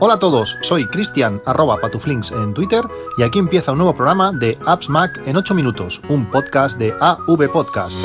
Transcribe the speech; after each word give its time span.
Hola 0.00 0.14
a 0.14 0.18
todos, 0.20 0.56
soy 0.60 0.86
Cristian 0.86 1.42
arroba 1.44 1.80
patuflinks 1.80 2.30
en 2.30 2.54
Twitter 2.54 2.84
y 3.16 3.24
aquí 3.24 3.40
empieza 3.40 3.72
un 3.72 3.78
nuevo 3.78 3.96
programa 3.96 4.30
de 4.30 4.56
Apps 4.64 4.88
Mac 4.88 5.20
en 5.26 5.36
8 5.36 5.56
minutos, 5.56 6.00
un 6.08 6.30
podcast 6.30 6.78
de 6.78 6.94
AV 7.00 7.50
Podcast. 7.50 7.96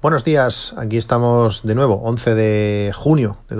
Buenos 0.00 0.24
días, 0.24 0.72
aquí 0.78 0.96
estamos 0.96 1.62
de 1.62 1.74
nuevo, 1.74 1.96
11 1.96 2.34
de 2.34 2.92
junio 2.96 3.36
de 3.50 3.56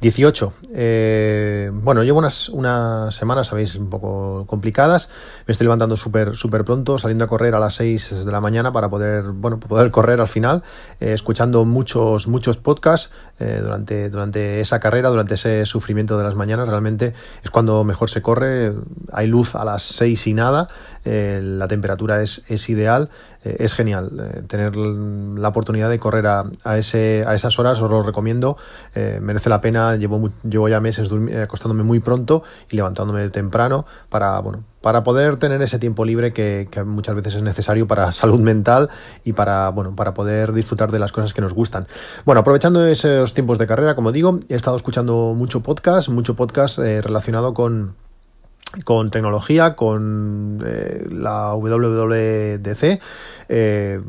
2018. 0.00 0.52
Eh, 0.74 1.70
bueno, 1.72 2.04
llevo 2.04 2.20
unas, 2.20 2.48
unas 2.50 3.12
semanas, 3.12 3.48
sabéis, 3.48 3.74
un 3.74 3.90
poco 3.90 4.44
complicadas. 4.46 5.08
Me 5.46 5.52
estoy 5.52 5.64
levantando 5.64 5.96
súper 5.96 6.36
súper 6.36 6.64
pronto, 6.64 6.98
saliendo 6.98 7.24
a 7.24 7.26
correr 7.26 7.56
a 7.56 7.58
las 7.58 7.74
6 7.74 8.24
de 8.24 8.30
la 8.30 8.40
mañana 8.40 8.72
para 8.72 8.88
poder, 8.88 9.24
bueno, 9.24 9.58
poder 9.58 9.90
correr 9.90 10.20
al 10.20 10.28
final, 10.28 10.62
eh, 11.00 11.14
escuchando 11.14 11.64
muchos, 11.64 12.28
muchos 12.28 12.58
podcasts 12.58 13.10
eh, 13.40 13.58
durante, 13.60 14.08
durante 14.08 14.60
esa 14.60 14.78
carrera, 14.78 15.08
durante 15.08 15.34
ese 15.34 15.66
sufrimiento 15.66 16.16
de 16.16 16.22
las 16.22 16.36
mañanas. 16.36 16.68
Realmente 16.68 17.14
es 17.42 17.50
cuando 17.50 17.82
mejor 17.82 18.08
se 18.08 18.22
corre. 18.22 18.74
Hay 19.12 19.26
luz 19.26 19.56
a 19.56 19.64
las 19.64 19.82
6 19.82 20.28
y 20.28 20.34
nada, 20.34 20.68
la 21.08 21.68
temperatura 21.68 22.22
es, 22.22 22.42
es 22.48 22.68
ideal. 22.68 23.10
es 23.42 23.72
genial 23.72 24.44
tener 24.48 24.76
la 24.76 25.48
oportunidad 25.48 25.88
de 25.90 25.98
correr 25.98 26.26
a, 26.26 26.44
a, 26.64 26.78
ese, 26.78 27.24
a 27.26 27.34
esas 27.34 27.58
horas, 27.58 27.80
os 27.80 27.90
lo 27.90 28.02
recomiendo. 28.02 28.56
merece 29.20 29.48
la 29.48 29.60
pena. 29.60 29.96
Llevo, 29.96 30.30
llevo 30.42 30.68
ya 30.68 30.80
meses 30.80 31.10
acostándome 31.42 31.82
muy 31.82 32.00
pronto 32.00 32.42
y 32.70 32.76
levantándome 32.76 33.28
temprano 33.30 33.86
para, 34.08 34.40
bueno, 34.40 34.64
para 34.80 35.02
poder 35.02 35.36
tener 35.36 35.60
ese 35.62 35.78
tiempo 35.78 36.04
libre 36.04 36.32
que, 36.32 36.68
muchas 36.84 37.14
veces 37.14 37.34
es 37.36 37.42
necesario 37.42 37.86
para 37.86 38.12
salud 38.12 38.40
mental 38.40 38.88
y 39.24 39.32
para, 39.32 39.70
bueno, 39.70 39.94
para 39.94 40.14
poder 40.14 40.52
disfrutar 40.52 40.90
de 40.90 40.98
las 40.98 41.12
cosas 41.12 41.32
que 41.32 41.40
nos 41.40 41.54
gustan. 41.54 41.86
Bueno, 42.24 42.40
aprovechando 42.40 42.86
esos 42.86 43.34
tiempos 43.34 43.58
de 43.58 43.66
carrera, 43.66 43.94
como 43.94 44.12
digo, 44.12 44.40
he 44.48 44.54
estado 44.54 44.76
escuchando 44.76 45.34
mucho 45.36 45.62
podcast, 45.62 46.08
mucho 46.08 46.34
podcast 46.34 46.78
eh, 46.78 47.02
relacionado 47.02 47.54
con 47.54 47.96
con 48.84 49.10
tecnología, 49.10 49.74
con 49.74 50.62
eh, 50.64 51.06
la 51.10 51.54
WWDC. 51.54 53.00
Eh, 53.48 54.00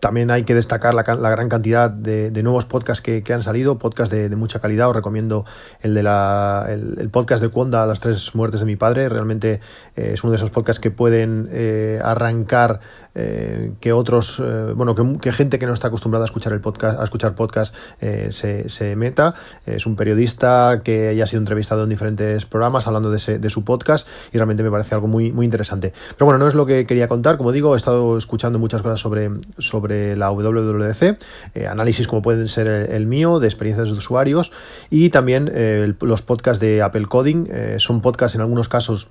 también 0.00 0.30
hay 0.30 0.44
que 0.44 0.54
destacar 0.54 0.94
la, 0.94 1.02
gran 1.02 1.48
cantidad 1.48 1.90
de, 1.90 2.30
nuevos 2.42 2.64
podcasts 2.64 3.02
que, 3.02 3.22
han 3.32 3.42
salido, 3.42 3.78
podcasts 3.78 4.14
de, 4.14 4.34
mucha 4.34 4.58
calidad. 4.58 4.88
Os 4.88 4.96
recomiendo 4.96 5.44
el 5.82 5.94
de 5.94 6.02
la, 6.02 6.66
el, 6.68 7.10
podcast 7.10 7.42
de 7.42 7.50
Cuonda, 7.50 7.84
Las 7.86 8.00
tres 8.00 8.34
muertes 8.34 8.60
de 8.60 8.66
mi 8.66 8.76
padre. 8.76 9.10
Realmente 9.10 9.60
eh, 9.96 10.12
es 10.14 10.24
uno 10.24 10.30
de 10.32 10.36
esos 10.36 10.50
podcasts 10.50 10.80
que 10.80 10.90
pueden 10.90 11.48
eh, 11.52 12.00
arrancar 12.02 12.80
eh, 13.14 13.72
que 13.80 13.92
otros, 13.92 14.40
eh, 14.44 14.72
bueno, 14.74 14.94
que, 14.94 15.32
gente 15.32 15.58
que 15.58 15.66
no 15.66 15.72
está 15.72 15.88
acostumbrada 15.88 16.24
a 16.24 16.26
escuchar 16.26 16.52
el 16.52 16.60
podcast, 16.60 17.00
a 17.00 17.04
escuchar 17.04 17.34
podcast, 17.34 17.74
eh, 18.00 18.28
se, 18.30 18.68
se, 18.68 18.96
meta. 18.96 19.34
Es 19.66 19.86
un 19.86 19.96
periodista 19.96 20.82
que 20.84 21.08
haya 21.08 21.26
sido 21.26 21.40
entrevistado 21.40 21.84
en 21.84 21.90
diferentes 21.90 22.46
programas 22.46 22.86
hablando 22.86 23.10
de, 23.10 23.38
de, 23.38 23.50
su 23.50 23.64
podcast 23.64 24.06
y 24.32 24.38
realmente 24.38 24.62
me 24.62 24.70
parece 24.70 24.94
algo 24.94 25.08
muy, 25.08 25.32
muy 25.32 25.44
interesante. 25.44 25.92
Pero 26.16 26.26
bueno, 26.26 26.38
no 26.38 26.46
es 26.46 26.54
lo 26.54 26.66
que 26.66 26.86
quería 26.86 27.08
contar. 27.08 27.36
Como 27.36 27.52
digo, 27.52 27.74
he 27.74 27.76
estado 27.76 28.16
escuchando 28.16 28.58
muchas 28.58 28.82
cosas 28.82 29.00
sobre, 29.00 29.30
sobre 29.58 30.16
la 30.16 30.30
WWDC, 30.30 31.18
análisis 31.68 32.06
como 32.06 32.22
pueden 32.22 32.48
ser 32.48 32.68
el, 32.68 33.06
mío, 33.06 33.40
de 33.40 33.48
experiencias 33.48 33.90
de 33.90 33.94
usuarios 33.96 34.52
y 34.88 35.10
también 35.10 35.50
los 36.00 36.22
podcasts 36.22 36.60
de 36.60 36.82
Apple 36.82 37.06
Coding. 37.06 37.48
son 37.78 38.00
podcasts 38.00 38.34
en 38.34 38.40
algunos 38.40 38.68
casos 38.68 39.08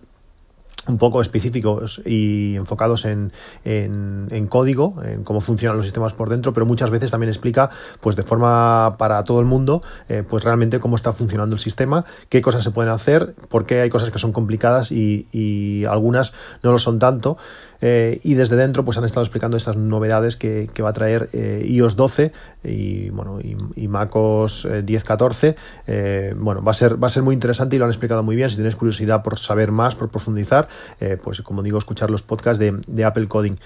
un 0.88 0.98
poco 0.98 1.22
específicos 1.22 2.02
y 2.06 2.56
enfocados 2.56 3.06
en, 3.06 3.32
en, 3.64 4.48
código, 4.48 4.96
en 5.04 5.24
cómo 5.24 5.40
funcionan 5.40 5.78
los 5.78 5.86
sistemas 5.86 6.14
por 6.14 6.30
dentro, 6.30 6.54
pero 6.54 6.66
muchas 6.66 6.90
veces 6.90 7.12
también 7.12 7.30
explica, 7.30 7.70
pues 8.00 8.16
de 8.16 8.24
forma 8.24 8.96
para 8.98 9.24
todo 9.24 9.40
el 9.40 9.46
mundo, 9.46 9.84
eh, 10.08 10.24
pues 10.28 10.44
realmente 10.44 10.80
cómo 10.80 10.96
está 10.96 11.14
funcionando 11.14 11.56
el 11.56 11.60
sistema, 11.60 12.06
qué 12.30 12.42
cosas 12.42 12.64
se 12.64 12.72
pueden 12.72 12.92
hacer, 12.92 13.36
por 13.50 13.66
qué 13.66 13.82
hay 13.82 13.90
cosas 13.90 14.10
que 14.10 14.20
son 14.20 14.32
complicadas 14.32 14.92
y, 14.92 15.28
y 15.32 15.86
algunas 15.86 16.34
no 16.64 16.72
lo 16.72 16.80
son 16.80 17.00
tanto. 17.00 17.38
Eh, 17.82 18.20
y 18.24 18.34
desde 18.34 18.58
dentro 18.58 18.84
pues 18.84 18.98
han 18.98 19.06
estado 19.06 19.24
explicando 19.24 19.56
estas 19.56 19.78
novedades 19.78 20.36
que, 20.36 20.70
va 20.82 20.90
a 20.90 20.94
traer 20.94 21.30
eh, 21.34 21.66
iOS 21.66 21.96
12 21.96 22.32
y 22.64 23.10
bueno 23.10 23.40
y, 23.42 23.88
MacOS 23.88 24.66
10.14 24.66 25.56
eh, 25.88 26.34
bueno 26.38 26.62
va 26.62 26.72
a 26.72 26.74
ser 26.74 27.02
va 27.02 27.08
a 27.08 27.10
ser 27.10 27.24
muy 27.24 27.34
interesante 27.34 27.78
y 27.78 27.80
lo 27.80 27.86
han 27.86 27.92
explicado 27.92 28.22
muy 28.24 28.36
bien. 28.36 28.50
Si 28.50 28.58
tenéis 28.58 28.76
curiosidad 28.76 29.24
por 29.24 29.40
saber 29.40 29.72
más 29.72 29.96
por 29.96 30.10
profundizar 30.10 30.68
pues 31.24 31.42
como 31.42 31.64
digo 31.64 31.78
escuchar 31.78 32.10
los 32.10 32.24
podcasts 32.24 32.60
de, 32.60 32.78
de 32.88 33.06
Apple 33.06 33.28
Coding. 33.28 33.58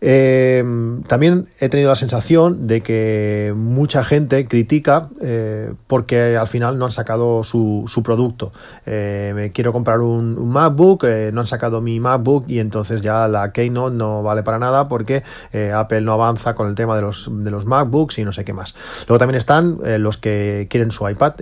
También 0.00 1.46
he 1.60 1.68
tenido 1.68 1.88
la 1.88 1.94
sensación 1.96 2.66
de 2.66 2.80
que 2.80 3.54
mucha 3.56 4.02
gente 4.02 4.46
critica 4.48 5.08
porque 5.86 6.36
al 6.36 6.48
final 6.48 6.78
no 6.78 6.86
han 6.86 6.92
sacado 6.92 7.44
su, 7.44 7.84
su 7.86 8.02
producto. 8.02 8.52
Me 8.84 9.52
quiero 9.52 9.72
comprar 9.72 10.00
un, 10.00 10.48
MacBook, 10.48 11.04
no 11.32 11.40
han 11.40 11.46
sacado 11.46 11.80
mi 11.80 12.00
MacBook 12.00 12.46
y 12.48 12.58
entonces 12.58 13.00
ya 13.00 13.28
la 13.28 13.51
Keynote 13.52 13.96
no 13.96 14.22
vale 14.22 14.42
para 14.42 14.58
nada 14.58 14.88
porque 14.88 15.22
Apple 15.74 16.00
no 16.00 16.12
avanza 16.12 16.54
con 16.54 16.68
el 16.68 16.74
tema 16.74 16.96
de 16.96 17.02
los, 17.02 17.28
de 17.30 17.50
los 17.50 17.66
MacBooks 17.66 18.18
y 18.18 18.24
no 18.24 18.32
sé 18.32 18.44
qué 18.44 18.52
más. 18.52 18.74
Luego 19.08 19.18
también 19.18 19.36
están 19.36 19.78
los 19.98 20.16
que 20.16 20.66
quieren 20.70 20.90
su 20.90 21.08
iPad, 21.08 21.34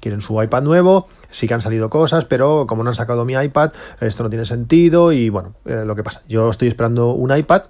quieren 0.00 0.20
su 0.20 0.42
iPad 0.42 0.62
nuevo, 0.62 1.08
sí 1.30 1.46
que 1.46 1.54
han 1.54 1.60
salido 1.60 1.90
cosas, 1.90 2.24
pero 2.24 2.66
como 2.66 2.82
no 2.82 2.90
han 2.90 2.96
sacado 2.96 3.24
mi 3.24 3.34
iPad, 3.34 3.72
esto 4.00 4.22
no 4.22 4.30
tiene 4.30 4.44
sentido 4.44 5.12
y 5.12 5.28
bueno, 5.28 5.54
lo 5.64 5.94
que 5.94 6.02
pasa, 6.02 6.22
yo 6.28 6.50
estoy 6.50 6.68
esperando 6.68 7.10
un 7.10 7.36
iPad 7.36 7.62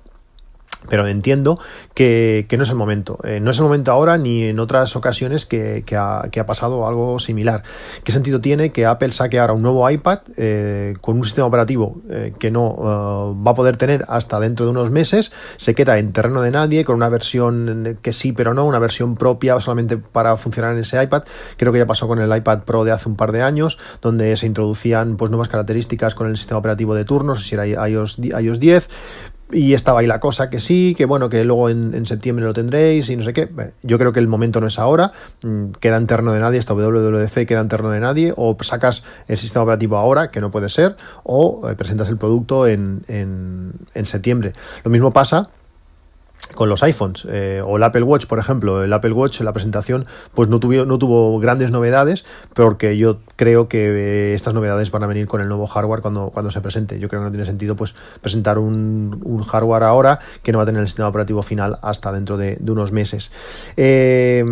pero 0.89 1.07
entiendo 1.07 1.59
que, 1.95 2.47
no 2.57 2.63
es 2.63 2.71
el 2.71 2.77
momento. 2.77 3.19
Eh, 3.25 3.41
no 3.41 3.51
es 3.51 3.59
el 3.59 3.65
momento 3.65 3.93
ahora 3.93 4.17
ni 4.17 4.45
en 4.45 4.59
otras 4.59 4.97
ocasiones 4.97 5.47
que, 5.47 5.85
ha, 5.97 6.47
pasado 6.47 6.87
algo 6.87 7.19
similar. 7.19 7.63
¿Qué 8.05 8.13
sentido 8.13 8.41
tiene 8.41 8.71
que 8.71 8.87
Apple 8.87 9.13
saque 9.13 9.39
ahora 9.39 9.53
un 9.53 9.63
nuevo 9.63 9.89
iPad 9.89 10.21
eh, 10.37 10.95
con 11.01 11.17
un 11.17 11.25
sistema 11.25 11.47
operativo 11.47 12.01
eh, 12.09 12.33
que 12.39 12.51
no 12.51 13.37
va 13.45 13.51
a 13.51 13.55
poder 13.55 13.77
tener 13.77 14.05
hasta 14.09 14.39
dentro 14.41 14.65
de 14.67 14.71
unos 14.71 14.91
meses? 14.91 15.33
Se 15.57 15.75
queda 15.75 15.99
en 15.99 16.13
terreno 16.13 16.41
de 16.43 16.51
nadie 16.51 16.85
con 16.85 16.97
una 16.97 17.09
versión 17.09 17.99
que 18.03 18.13
sí, 18.13 18.33
pero 18.33 18.55
no, 18.55 18.65
una 18.65 18.79
versión 18.79 19.17
propia 19.17 19.61
solamente 19.61 19.97
para 19.97 20.37
funcionar 20.37 20.73
en 20.75 20.81
ese 20.81 21.03
iPad. 21.03 21.25
Creo 21.57 21.73
que 21.73 21.79
ya 21.79 21.87
pasó 21.87 22.07
con 22.07 22.21
el 22.21 22.35
iPad 22.35 22.61
Pro 22.61 22.85
de 22.85 22.93
hace 22.93 23.09
un 23.09 23.17
par 23.17 23.33
de 23.33 23.43
años, 23.43 23.79
donde 24.01 24.37
se 24.37 24.47
introducían 24.47 25.17
pues, 25.17 25.31
nuevas 25.31 25.49
características 25.49 26.15
con 26.15 26.29
el 26.29 26.37
sistema 26.37 26.59
operativo 26.59 26.95
de 26.95 27.05
turnos, 27.05 27.47
si 27.47 27.55
era 27.55 27.67
iOS, 27.67 28.19
iOS 28.19 28.61
10 28.61 28.89
y 29.53 29.75
estaba 29.75 30.01
ahí 30.01 30.07
la 30.07 30.21
cosa 30.21 30.51
que 30.51 30.61
sí, 30.61 30.95
que 30.97 31.05
bueno, 31.05 31.29
que 31.29 31.45
luego 31.45 31.71
en, 31.71 32.05
septiembre 32.07 32.45
lo 32.45 32.53
tendréis 32.53 33.09
y 33.09 33.17
no 33.17 33.25
sé 33.25 33.33
qué. 33.33 33.49
Yo 33.83 33.99
creo 33.99 34.13
que 34.13 34.21
el 34.21 34.29
momento 34.29 34.61
no 34.61 34.67
es 34.67 34.79
ahora, 34.79 35.13
mm, 35.43 35.73
queda 35.81 35.97
en 35.97 36.07
terreno 36.07 36.33
de 36.33 36.41
nadie, 36.41 36.59
esta 36.59 36.75
WWDC 36.75 37.47
queda 37.47 37.61
en 37.61 37.69
terreno 37.69 37.91
de 37.91 38.01
nadie, 38.01 38.33
o 38.37 38.57
sacas 38.61 39.05
el 39.29 39.39
sistema 39.39 39.63
operativo 39.63 39.97
ahora, 39.97 40.31
que 40.31 40.41
no 40.41 40.51
puede 40.51 40.69
ser, 40.69 40.97
o 41.23 41.69
eh, 41.69 41.75
presentas 41.75 42.09
el 42.09 42.17
producto 42.17 42.67
en, 42.67 43.05
en, 43.09 43.73
en 43.95 44.07
septiembre. 44.07 44.53
Lo 44.85 44.91
mismo 44.91 45.13
pasa 45.13 45.51
con 46.55 46.69
los 46.69 46.83
iPhones 46.83 47.27
eh, 47.31 47.63
o 47.65 47.77
el 47.77 47.83
Apple 47.83 48.03
Watch, 48.03 48.27
por 48.27 48.39
ejemplo, 48.39 48.83
el 48.83 48.93
Apple 48.93 49.13
Watch, 49.13 49.41
la 49.41 49.53
presentación, 49.53 50.07
pues 50.35 50.49
no 50.49 50.61
tuvo, 50.61 50.85
no 50.85 50.99
tuvo 50.99 51.39
grandes 51.39 51.71
novedades, 51.71 52.25
porque 52.55 52.97
yo 52.97 53.19
creo 53.37 53.69
que 53.69 53.87
eh, 53.87 54.35
estas 54.35 54.55
novedades 54.55 54.91
van 54.91 55.03
a 55.03 55.07
venir 55.07 55.27
con 55.27 55.41
el 55.41 55.49
nuevo 55.49 55.67
hardware 55.67 56.01
cuando, 56.01 56.31
cuando 56.31 56.51
se 56.51 56.61
presente. 56.61 56.99
Yo 56.99 57.09
creo 57.09 57.21
que 57.21 57.25
no 57.25 57.31
tiene 57.31 57.47
sentido 57.47 57.77
pues 57.77 57.95
presentar 58.21 58.59
un, 58.59 59.45
hardware 59.47 59.83
ahora 59.83 60.19
que 60.43 60.53
no 60.53 60.59
va 60.59 60.63
a 60.63 60.67
tener 60.67 60.81
el 60.81 60.87
sistema 60.87 61.09
operativo 61.09 61.43
final 61.43 61.79
hasta 61.83 62.13
dentro 62.13 62.37
de, 62.37 62.57
de 62.59 62.73
unos 62.73 62.93
meses. 62.93 63.31
Eh, 63.77 64.45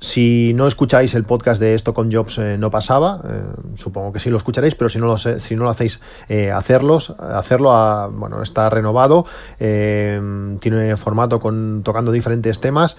si 0.00 0.52
no 0.54 0.68
escucháis 0.68 1.14
el 1.14 1.24
podcast 1.24 1.60
de 1.60 1.74
esto 1.74 1.92
con 1.92 2.12
Jobs 2.12 2.38
eh, 2.38 2.56
no 2.58 2.70
pasaba, 2.70 3.20
eh, 3.28 3.42
supongo 3.74 4.12
que 4.12 4.20
sí 4.20 4.30
lo 4.30 4.36
escucharéis, 4.36 4.74
pero 4.76 4.88
si 4.88 4.98
no 4.98 5.06
lo, 5.06 5.18
si 5.18 5.56
no 5.56 5.64
lo 5.64 5.70
hacéis, 5.70 6.00
eh, 6.28 6.52
hacerlos, 6.52 7.10
hacerlo, 7.18 7.72
a, 7.72 8.06
bueno, 8.06 8.42
está 8.42 8.70
renovado, 8.70 9.26
tiene 9.58 10.96
formato 10.96 11.40
con 11.40 11.82
tocando 11.82 12.12
diferentes 12.12 12.60
temas, 12.60 12.96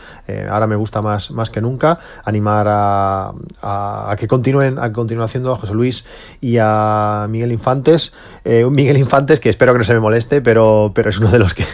ahora 0.49 0.67
me 0.67 0.75
gusta 0.75 1.01
más, 1.01 1.31
más 1.31 1.49
que 1.49 1.61
nunca, 1.61 1.99
animar 2.25 2.67
a, 2.69 3.33
a, 3.61 4.15
que 4.17 4.27
continúen, 4.27 4.77
a 4.79 4.91
que 4.91 5.19
haciendo 5.19 5.51
a 5.51 5.55
José 5.55 5.73
Luis 5.73 6.05
y 6.41 6.57
a 6.59 7.27
Miguel 7.29 7.51
Infantes, 7.51 8.13
un 8.45 8.73
Miguel 8.73 8.97
Infantes 8.97 9.39
que 9.39 9.49
espero 9.49 9.73
que 9.73 9.79
no 9.79 9.83
se 9.83 9.93
me 9.93 9.99
moleste, 9.99 10.41
pero, 10.41 10.91
pero 10.93 11.09
es 11.09 11.19
uno 11.19 11.29
de 11.29 11.39
los 11.39 11.53
que, 11.53 11.65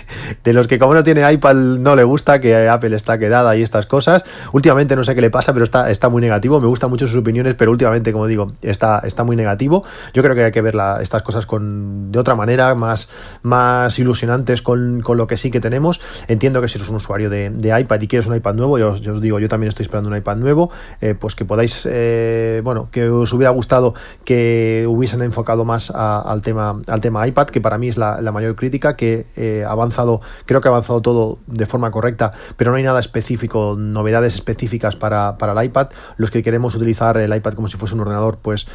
de 0.44 0.53
los 0.53 0.67
que 0.67 0.79
como 0.79 0.94
no 0.94 1.03
tiene 1.03 1.31
iPad 1.31 1.55
no 1.55 1.95
le 1.95 2.03
gusta 2.03 2.39
que 2.39 2.67
Apple 2.67 2.95
está 2.95 3.17
quedada 3.17 3.55
y 3.55 3.61
estas 3.61 3.85
cosas, 3.88 4.23
últimamente 4.51 4.95
no 4.95 5.03
sé 5.03 5.14
sé 5.15 5.15
qué 5.15 5.21
le 5.21 5.29
pasa, 5.29 5.53
pero 5.53 5.63
está, 5.63 5.89
está 5.89 6.09
muy 6.09 6.21
negativo. 6.21 6.59
Me 6.59 6.67
gustan 6.67 6.89
mucho 6.89 7.07
sus 7.07 7.17
opiniones, 7.17 7.56
pero 7.56 7.71
últimamente, 7.71 8.12
como 8.12 8.27
digo, 8.27 8.51
está, 8.62 9.00
está 9.00 9.23
muy 9.23 9.35
negativo. 9.35 9.83
Yo 10.13 10.23
creo 10.23 10.35
que 10.35 10.44
hay 10.44 10.51
que 10.51 10.62
ver 10.62 10.75
estas 11.01 11.21
cosas 11.21 11.45
con, 11.45 12.12
de 12.12 12.19
otra 12.19 12.35
manera, 12.35 12.75
más, 12.75 13.09
más 13.41 13.97
ilusionantes 14.00 14.62
con, 14.62 15.01
con, 15.01 15.17
lo 15.17 15.27
que 15.27 15.38
sí 15.38 15.51
que 15.51 15.59
tenemos. 15.59 16.01
Entiendo 16.27 16.62
que 16.62 16.67
si 16.67 16.77
eres 16.77 16.89
un 16.89 16.97
usuario 16.97 17.29
de, 17.29 17.79
iPad 17.79 18.01
y 18.01 18.07
quieres 18.07 18.27
un 18.27 18.35
iPad 18.35 18.56
nuevo, 18.56 18.77
yo, 18.77 18.91
os 18.91 19.21
digo, 19.21 19.39
yo 19.39 19.50
también 19.50 19.69
estoy 19.69 19.83
esperando 19.83 20.09
un 20.09 20.15
iPad 20.15 20.38
nuevo, 20.38 20.69
eh, 21.01 21.15
pues 21.17 21.35
que 21.35 21.45
podáis, 21.45 21.88
eh, 21.89 22.62
bueno, 22.63 22.89
que 22.91 23.09
os 23.09 23.31
hubiera 23.33 23.51
gustado 23.51 23.94
que 24.23 24.85
hubiesen 24.88 25.21
enfocado 25.21 25.65
más 25.65 25.91
al, 25.91 26.41
tema, 26.41 26.81
al 26.88 27.01
tema 27.01 27.27
iPad, 27.27 27.47
que 27.47 27.62
para 27.62 27.77
mí 27.77 27.88
es 27.88 27.97
la, 27.97 28.21
la 28.21 28.31
mayor 28.31 28.56
crítica, 28.56 28.95
que 28.95 29.25
eh, 29.35 29.65
avanzado, 29.67 30.21
creo 30.45 30.62
que 30.62 30.67
ha 30.67 30.71
avanzado 30.71 31.01
todo 31.01 31.39
de 31.47 31.65
forma 31.65 31.91
correcta, 31.91 32.33
pero 32.57 32.71
no 32.71 32.77
hay 32.77 32.83
nada 32.83 33.00
específico, 33.00 33.75
novedades 33.77 34.35
específicas 34.35 34.95
para, 34.95 35.04
para 35.09 35.51
el 35.51 35.65
iPad. 35.65 35.89
Los 36.17 36.31
que 36.31 36.43
queremos 36.43 36.75
utilizar 36.75 37.17
el 37.17 37.35
iPad 37.35 37.53
como 37.53 37.67
si 37.67 37.77
fuese 37.77 37.95
un 37.95 38.01
ordenador, 38.01 38.37
pues 38.41 38.67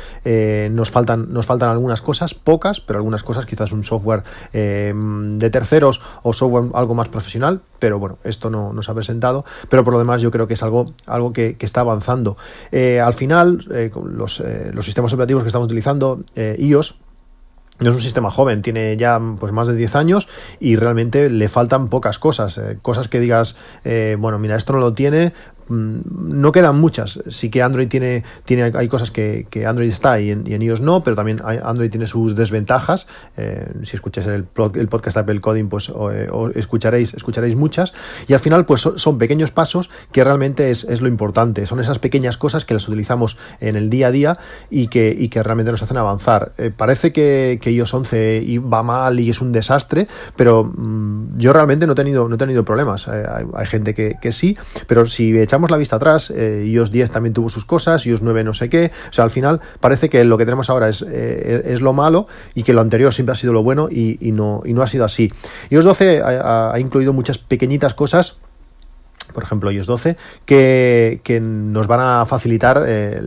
nos, 0.70 0.90
faltan, 0.90 1.32
nos 1.32 1.46
faltan 1.46 1.68
algunas 1.68 2.02
cosas, 2.02 2.34
pocas, 2.34 2.80
pero 2.80 2.98
algunas 2.98 3.22
cosas, 3.22 3.46
quizás 3.46 3.72
un 3.72 3.84
software 3.84 4.22
de 4.52 5.50
terceros 5.50 6.00
o 6.22 6.32
software 6.32 6.70
algo 6.74 6.94
más 6.94 7.08
profesional, 7.08 7.60
pero 7.78 7.98
bueno, 7.98 8.18
esto 8.24 8.50
no 8.50 8.72
nos 8.72 8.88
ha 8.88 8.94
presentado, 8.94 9.44
pero 9.68 9.84
por 9.84 9.92
lo 9.92 9.98
demás 9.98 10.22
yo 10.22 10.30
creo 10.30 10.46
que 10.46 10.54
es 10.54 10.62
algo, 10.62 10.92
algo 11.06 11.32
que, 11.32 11.56
está 11.60 11.80
avanzando. 11.80 12.36
Eh, 12.72 13.00
al 13.00 13.14
final, 13.14 13.66
eh, 13.72 13.90
los, 14.04 14.40
eh, 14.40 14.70
los, 14.72 14.84
sistemas 14.84 15.12
operativos 15.12 15.42
que 15.42 15.48
estamos 15.48 15.66
utilizando, 15.66 16.22
iOS, 16.36 16.96
no 17.78 17.90
es 17.90 17.96
un 17.96 18.02
sistema 18.02 18.28
joven, 18.30 18.60
tiene 18.60 18.96
ya 18.96 19.20
pues 19.38 19.52
más 19.52 19.68
de 19.68 19.74
10 19.74 19.94
años 19.94 20.28
y 20.58 20.76
realmente 20.76 21.30
le 21.30 21.48
faltan 21.48 21.88
pocas 21.88 22.18
cosas, 22.18 22.60
cosas 22.82 23.08
que 23.08 23.20
digas, 23.20 23.56
bueno, 24.18 24.38
mira, 24.38 24.56
esto 24.56 24.74
no 24.74 24.80
lo 24.80 24.92
tiene, 24.92 25.32
no 25.70 26.52
quedan 26.52 26.78
muchas. 26.78 27.20
Sí 27.28 27.48
que 27.48 27.62
Android 27.62 27.88
tiene, 27.88 28.24
tiene 28.44 28.72
hay 28.74 28.88
cosas 28.88 29.10
que, 29.10 29.46
Android 29.66 29.88
está 29.88 30.20
y 30.20 30.30
en, 30.30 30.62
iOS 30.62 30.80
no, 30.80 31.02
pero 31.02 31.16
también 31.16 31.40
Android 31.44 31.90
tiene 31.90 32.06
sus 32.06 32.34
desventajas. 32.34 33.06
Eh, 33.36 33.66
si 33.84 33.96
escucháis 33.96 34.26
el, 34.26 34.44
podcast 34.44 35.16
Apple 35.16 35.40
Coding, 35.40 35.68
pues 35.68 35.90
eh, 36.12 36.28
escucharéis, 36.54 37.14
escucharéis 37.14 37.56
muchas. 37.56 37.92
Y 38.26 38.34
al 38.34 38.40
final, 38.40 38.66
pues 38.66 38.88
son, 38.96 39.18
pequeños 39.18 39.50
pasos 39.50 39.90
que 40.12 40.24
realmente 40.24 40.70
es, 40.70 41.00
lo 41.00 41.08
importante. 41.08 41.66
Son 41.66 41.80
esas 41.80 41.98
pequeñas 41.98 42.36
cosas 42.36 42.64
que 42.64 42.74
las 42.74 42.88
utilizamos 42.88 43.36
en 43.60 43.76
el 43.76 43.90
día 43.90 44.08
a 44.08 44.10
día 44.10 44.38
y 44.70 44.88
que, 44.88 45.28
que 45.30 45.42
realmente 45.42 45.70
nos 45.70 45.82
hacen 45.82 45.96
avanzar. 45.96 46.52
Eh, 46.58 46.72
parece 46.76 47.12
que, 47.12 47.60
iOS 47.64 47.94
11 47.94 48.58
va 48.60 48.82
mal 48.82 49.20
y 49.20 49.30
es 49.30 49.40
un 49.40 49.52
desastre, 49.52 50.08
pero 50.34 50.64
mm, 50.64 51.38
yo 51.38 51.52
realmente 51.52 51.86
no 51.86 51.92
he 51.92 51.96
tenido, 51.96 52.28
no 52.28 52.34
he 52.34 52.38
tenido 52.38 52.64
problemas. 52.64 53.06
hay, 53.08 53.66
gente 53.66 53.94
que 53.94 54.32
sí, 54.32 54.56
pero 54.88 55.06
si 55.06 55.38
echamos 55.38 55.59
la 55.68 55.76
vista 55.76 55.96
atrás, 55.96 56.30
eh, 56.30 56.64
iOS 56.66 56.92
10 56.92 57.10
también 57.10 57.32
tuvo 57.32 57.50
sus 57.50 57.64
cosas, 57.64 58.06
iOS 58.06 58.22
9 58.22 58.44
no 58.44 58.54
sé 58.54 58.70
qué, 58.70 58.92
o 59.10 59.12
sea, 59.12 59.24
al 59.24 59.30
final 59.30 59.60
parece 59.80 60.08
que 60.08 60.24
lo 60.24 60.38
que 60.38 60.44
tenemos 60.44 60.70
ahora 60.70 60.88
es, 60.88 61.02
eh, 61.02 61.62
es 61.64 61.80
lo 61.80 61.92
malo 61.92 62.28
y 62.54 62.62
que 62.62 62.72
lo 62.72 62.80
anterior 62.80 63.12
siempre 63.12 63.32
ha 63.32 63.36
sido 63.36 63.52
lo 63.52 63.62
bueno 63.62 63.88
y, 63.90 64.16
no, 64.32 64.62
y 64.64 64.72
no 64.72 64.82
ha 64.82 64.86
sido 64.86 65.04
así. 65.04 65.30
iOS 65.70 65.84
12 65.84 66.22
ha, 66.22 66.78
incluido 66.78 67.12
muchas 67.12 67.38
pequeñitas 67.38 67.94
cosas 67.94 68.36
por 69.34 69.42
ejemplo 69.44 69.70
iOS 69.70 69.86
12, 69.86 70.16
que, 70.44 71.20
que 71.22 71.40
nos 71.40 71.86
van 71.86 72.00
a 72.00 72.26
facilitar 72.26 72.84
eh, 72.86 73.20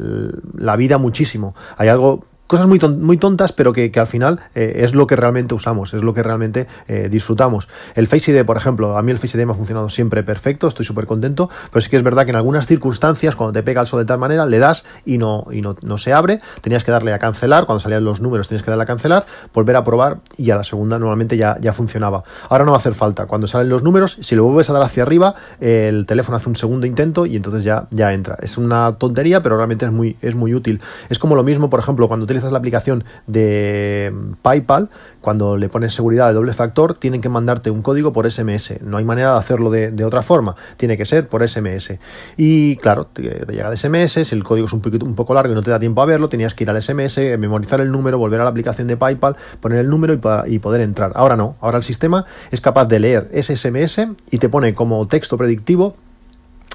la 0.58 0.76
vida 0.76 0.98
muchísimo. 0.98 1.56
Hay 1.78 1.88
algo 1.88 2.26
cosas 2.54 2.68
muy, 2.68 2.80
muy 2.80 3.18
tontas, 3.18 3.52
pero 3.52 3.74
que, 3.74 3.92
al 3.96 4.06
final 4.06 4.40
eh, 4.54 4.82
es 4.84 4.94
lo 4.94 5.08
que 5.08 5.16
realmente 5.16 5.56
usamos, 5.56 5.96
es 5.96 6.04
lo 6.04 6.14
que 6.14 6.22
realmente 6.22 6.68
eh, 6.88 7.08
disfrutamos. 7.10 7.68
El 7.96 8.06
Face 8.06 8.32
ID, 8.32 8.46
por 8.46 8.58
ejemplo, 8.58 8.96
a 8.96 9.02
mí 9.02 9.12
el 9.12 9.18
Face 9.18 9.36
ID 9.36 9.48
me 9.48 9.54
ha 9.54 9.56
funcionado 9.56 9.90
siempre 9.90 10.22
perfecto, 10.22 10.68
estoy 10.68 10.86
súper 10.86 11.08
contento, 11.08 11.50
pero 11.72 11.82
sí 11.82 11.90
que 11.90 11.98
es 11.98 12.04
verdad 12.04 12.26
que 12.26 12.30
en 12.30 12.36
algunas 12.36 12.68
circunstancias, 12.68 13.36
cuando 13.36 13.54
te 13.54 13.64
pega 13.64 13.82
el 13.82 13.88
sol 13.88 14.02
de 14.02 14.06
tal 14.06 14.20
manera, 14.20 14.46
le 14.46 14.60
das 14.60 14.86
y 15.04 15.18
no, 15.18 15.48
y 15.52 15.62
no, 15.62 15.76
no 15.82 15.98
se 15.98 16.14
abre, 16.14 16.42
tenías 16.62 16.84
que 16.84 16.92
darle 16.92 17.12
a 17.12 17.18
cancelar, 17.18 17.66
cuando 17.66 17.80
salían 17.80 18.04
los 18.04 18.22
números 18.22 18.48
tenías 18.50 18.62
que 18.62 18.70
darle 18.70 18.84
a 18.84 18.86
cancelar, 18.86 19.26
volver 19.52 19.76
a 19.76 19.84
probar 19.84 20.20
y 20.38 20.52
a 20.52 20.56
la 20.56 20.64
segunda 20.64 21.00
normalmente 21.00 21.38
ya, 21.38 21.58
ya 21.60 21.74
funcionaba. 21.74 22.24
Ahora 22.50 22.66
no 22.66 22.72
va 22.72 22.78
a 22.78 22.82
hacer 22.82 22.94
falta, 22.94 23.26
cuando 23.26 23.48
salen 23.48 23.70
los 23.70 23.82
números, 23.82 24.20
si 24.22 24.36
lo 24.36 24.44
vuelves 24.44 24.70
a 24.70 24.74
dar 24.74 24.84
hacia 24.84 25.02
arriba, 25.02 25.34
el 25.60 26.06
teléfono 26.06 26.38
hace 26.38 26.50
un 26.50 26.56
segundo 26.56 26.86
intento 26.86 27.26
y 27.26 27.36
entonces 27.36 27.64
ya, 27.64 27.88
ya 27.90 28.14
entra. 28.14 28.38
Es 28.44 28.60
una 28.60 28.96
tontería, 29.00 29.42
pero 29.42 29.58
realmente 29.58 29.86
es 29.86 29.92
muy, 29.92 30.18
es 30.22 30.36
muy 30.36 30.54
útil. 30.54 30.82
Es 31.10 31.18
como 31.18 31.36
lo 31.36 31.44
mismo, 31.44 31.72
por 31.72 31.80
ejemplo, 31.80 32.08
cuando 32.08 32.26
utilizas 32.26 32.43
la 32.52 32.58
aplicación 32.58 33.04
de 33.28 34.14
PayPal, 34.42 34.90
cuando 35.22 35.58
le 35.58 35.70
pones 35.70 35.94
seguridad 35.94 36.28
de 36.28 36.34
doble 36.34 36.54
factor, 36.54 36.96
tienen 36.96 37.22
que 37.22 37.30
mandarte 37.30 37.72
un 37.72 37.82
código 37.82 38.12
por 38.12 38.30
SMS. 38.30 38.82
No 38.82 38.98
hay 38.98 39.06
manera 39.06 39.34
de 39.34 39.40
hacerlo 39.40 39.72
de, 39.72 40.04
otra 40.04 40.22
forma. 40.22 40.56
Tiene 40.78 40.98
que 40.98 41.06
ser 41.06 41.28
por 41.28 41.48
SMS. 41.48 41.98
Y 42.36 42.76
claro, 42.78 43.06
te, 43.06 43.22
llega 43.22 43.70
de 43.70 43.78
SMS, 43.78 44.28
si 44.28 44.36
el 44.36 44.44
código 44.44 44.68
es 44.68 44.74
un, 44.74 44.82
poquito, 44.82 45.06
un 45.06 45.16
poco 45.16 45.34
largo 45.34 45.54
y 45.54 45.56
no 45.56 45.64
te 45.64 45.72
da 45.72 45.80
tiempo 45.80 46.02
a 46.02 46.06
verlo, 46.06 46.28
tenías 46.30 46.54
que 46.54 46.66
ir 46.66 46.70
al 46.70 46.82
SMS, 46.82 47.18
memorizar 47.40 47.80
el 47.80 47.92
número, 47.92 48.18
volver 48.18 48.42
a 48.42 48.44
la 48.44 48.50
aplicación 48.50 48.88
de 48.88 48.98
PayPal, 48.98 49.38
poner 49.62 49.80
el 49.80 49.90
número 49.90 50.14
y, 50.14 50.20
y 50.54 50.60
poder 50.60 50.82
entrar. 50.82 51.14
Ahora 51.16 51.38
no. 51.38 51.56
Ahora 51.62 51.78
el 51.78 51.84
sistema 51.84 52.26
es 52.52 52.60
capaz 52.60 52.86
de 52.86 53.00
leer 53.00 53.30
ese 53.32 53.56
SMS 53.56 54.08
y 54.30 54.38
te 54.40 54.50
pone 54.50 54.74
como 54.74 55.08
texto 55.08 55.38
predictivo 55.38 55.96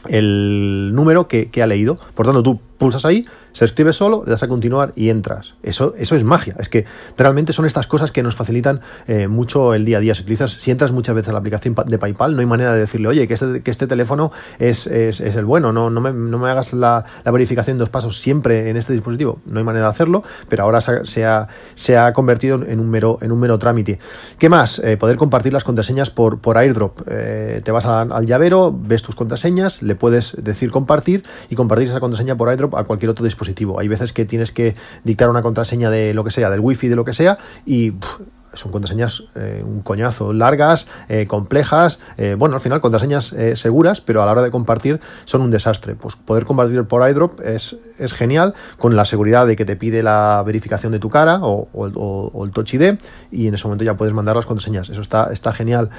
el 0.08 0.92
número 0.94 1.28
que, 1.28 1.50
que, 1.50 1.62
ha 1.62 1.66
leído. 1.66 1.98
Por 2.14 2.26
tanto, 2.26 2.42
tú 2.42 2.60
pulsas 2.78 3.04
ahí, 3.04 3.26
se 3.58 3.64
escribe 3.64 3.92
solo, 3.92 4.22
le 4.24 4.30
das 4.30 4.44
a 4.44 4.46
continuar 4.46 4.92
y 4.94 5.08
entras. 5.08 5.56
Eso, 5.64 5.92
eso 5.98 6.14
es 6.14 6.22
magia. 6.22 6.54
Es 6.60 6.68
que 6.68 6.84
realmente 7.16 7.52
son 7.52 7.66
estas 7.66 7.88
cosas 7.88 8.12
que 8.12 8.22
nos 8.22 8.36
facilitan 8.36 8.82
eh, 9.08 9.26
mucho 9.26 9.74
el 9.74 9.84
día 9.84 9.96
a 9.96 10.00
día. 10.00 10.14
Si 10.14 10.22
utilizas, 10.22 10.52
si 10.52 10.70
entras 10.70 10.92
muchas 10.92 11.16
veces 11.16 11.30
a 11.30 11.32
la 11.32 11.40
aplicación 11.40 11.74
de 11.86 11.98
PayPal, 11.98 12.36
no 12.36 12.40
hay 12.40 12.46
manera 12.46 12.72
de 12.72 12.78
decirle, 12.78 13.08
oye, 13.08 13.26
que 13.26 13.34
este, 13.34 13.60
este 13.64 13.88
teléfono 13.88 14.30
es, 14.60 14.86
el 14.86 15.44
bueno, 15.44 15.72
no, 15.72 15.90
no, 15.90 16.00
me, 16.00 16.48
hagas 16.48 16.72
la, 16.72 17.04
verificación 17.24 17.74
en 17.74 17.78
dos 17.78 17.90
pasos 17.90 18.20
siempre 18.20 18.70
en 18.70 18.76
este 18.76 18.92
dispositivo. 18.92 19.40
No 19.44 19.58
hay 19.58 19.64
manera 19.64 19.86
de 19.86 19.90
hacerlo, 19.90 20.22
pero 20.48 20.62
ahora 20.62 20.80
se 20.80 21.26
ha, 21.26 22.12
convertido 22.12 22.62
en 22.64 22.78
un 22.78 22.88
mero, 22.88 23.58
trámite. 23.58 23.98
¿Qué 24.38 24.48
más? 24.48 24.78
Eh, 24.78 24.96
poder 24.96 25.16
compartir 25.16 25.52
las 25.52 25.64
contraseñas 25.64 26.10
por, 26.10 26.38
por 26.38 26.58
airdrop. 26.58 27.00
Eh, 27.08 27.60
te 27.64 27.72
vas 27.72 27.86
al 27.86 28.24
llavero, 28.24 28.72
ves 28.72 29.02
tus 29.02 29.16
contraseñas, 29.16 29.82
le 29.82 29.96
puedes 29.96 30.36
decir 30.40 30.70
compartir 30.70 31.24
y 31.50 31.56
compartir 31.56 31.88
esa 31.88 31.98
contraseña 31.98 32.36
por 32.36 32.50
airdrop 32.50 32.76
a 32.76 32.84
cualquier 32.84 33.10
otro 33.10 33.24
dispositivo. 33.24 33.47
Hay 33.78 33.88
veces 33.88 34.12
que 34.12 34.24
tienes 34.24 34.52
que 34.52 34.74
dictar 35.04 35.30
una 35.30 35.42
contraseña 35.42 35.90
de 35.90 36.14
lo 36.14 36.24
que 36.24 36.30
sea, 36.30 36.50
del 36.50 36.60
wifi, 36.60 36.88
de 36.88 36.96
lo 36.96 37.04
que 37.04 37.12
sea, 37.12 37.38
y 37.66 37.92
son 38.52 38.72
contraseñas 38.72 39.24
eh, 39.34 39.62
un 39.64 39.82
coñazo, 39.82 40.32
largas, 40.32 40.86
eh, 41.08 41.26
complejas, 41.26 41.98
eh, 42.16 42.34
bueno, 42.38 42.54
al 42.54 42.60
final 42.60 42.80
contraseñas 42.80 43.34
seguras, 43.54 44.00
pero 44.00 44.22
a 44.22 44.26
la 44.26 44.32
hora 44.32 44.42
de 44.42 44.50
compartir 44.50 45.00
son 45.24 45.42
un 45.42 45.50
desastre. 45.50 45.94
Pues 45.94 46.16
poder 46.16 46.44
compartir 46.44 46.84
por 46.84 47.08
iDrop 47.08 47.40
es, 47.40 47.76
es 47.98 48.12
genial, 48.12 48.54
con 48.78 48.96
la 48.96 49.04
seguridad 49.04 49.46
de 49.46 49.56
que 49.56 49.64
te 49.64 49.76
pide 49.76 50.02
la 50.02 50.42
verificación 50.44 50.92
de 50.92 50.98
tu 50.98 51.10
cara 51.10 51.40
o, 51.42 51.68
el 52.44 52.50
Touch 52.52 52.74
ID, 52.74 52.98
y 53.30 53.48
en 53.48 53.54
ese 53.54 53.64
momento 53.64 53.84
ya 53.84 53.96
puedes 53.96 54.14
mandar 54.14 54.36
las 54.36 54.46
contraseñas. 54.46 54.88
Eso 54.88 55.00
está, 55.00 55.32
está 55.32 55.52
genial. 55.52 55.90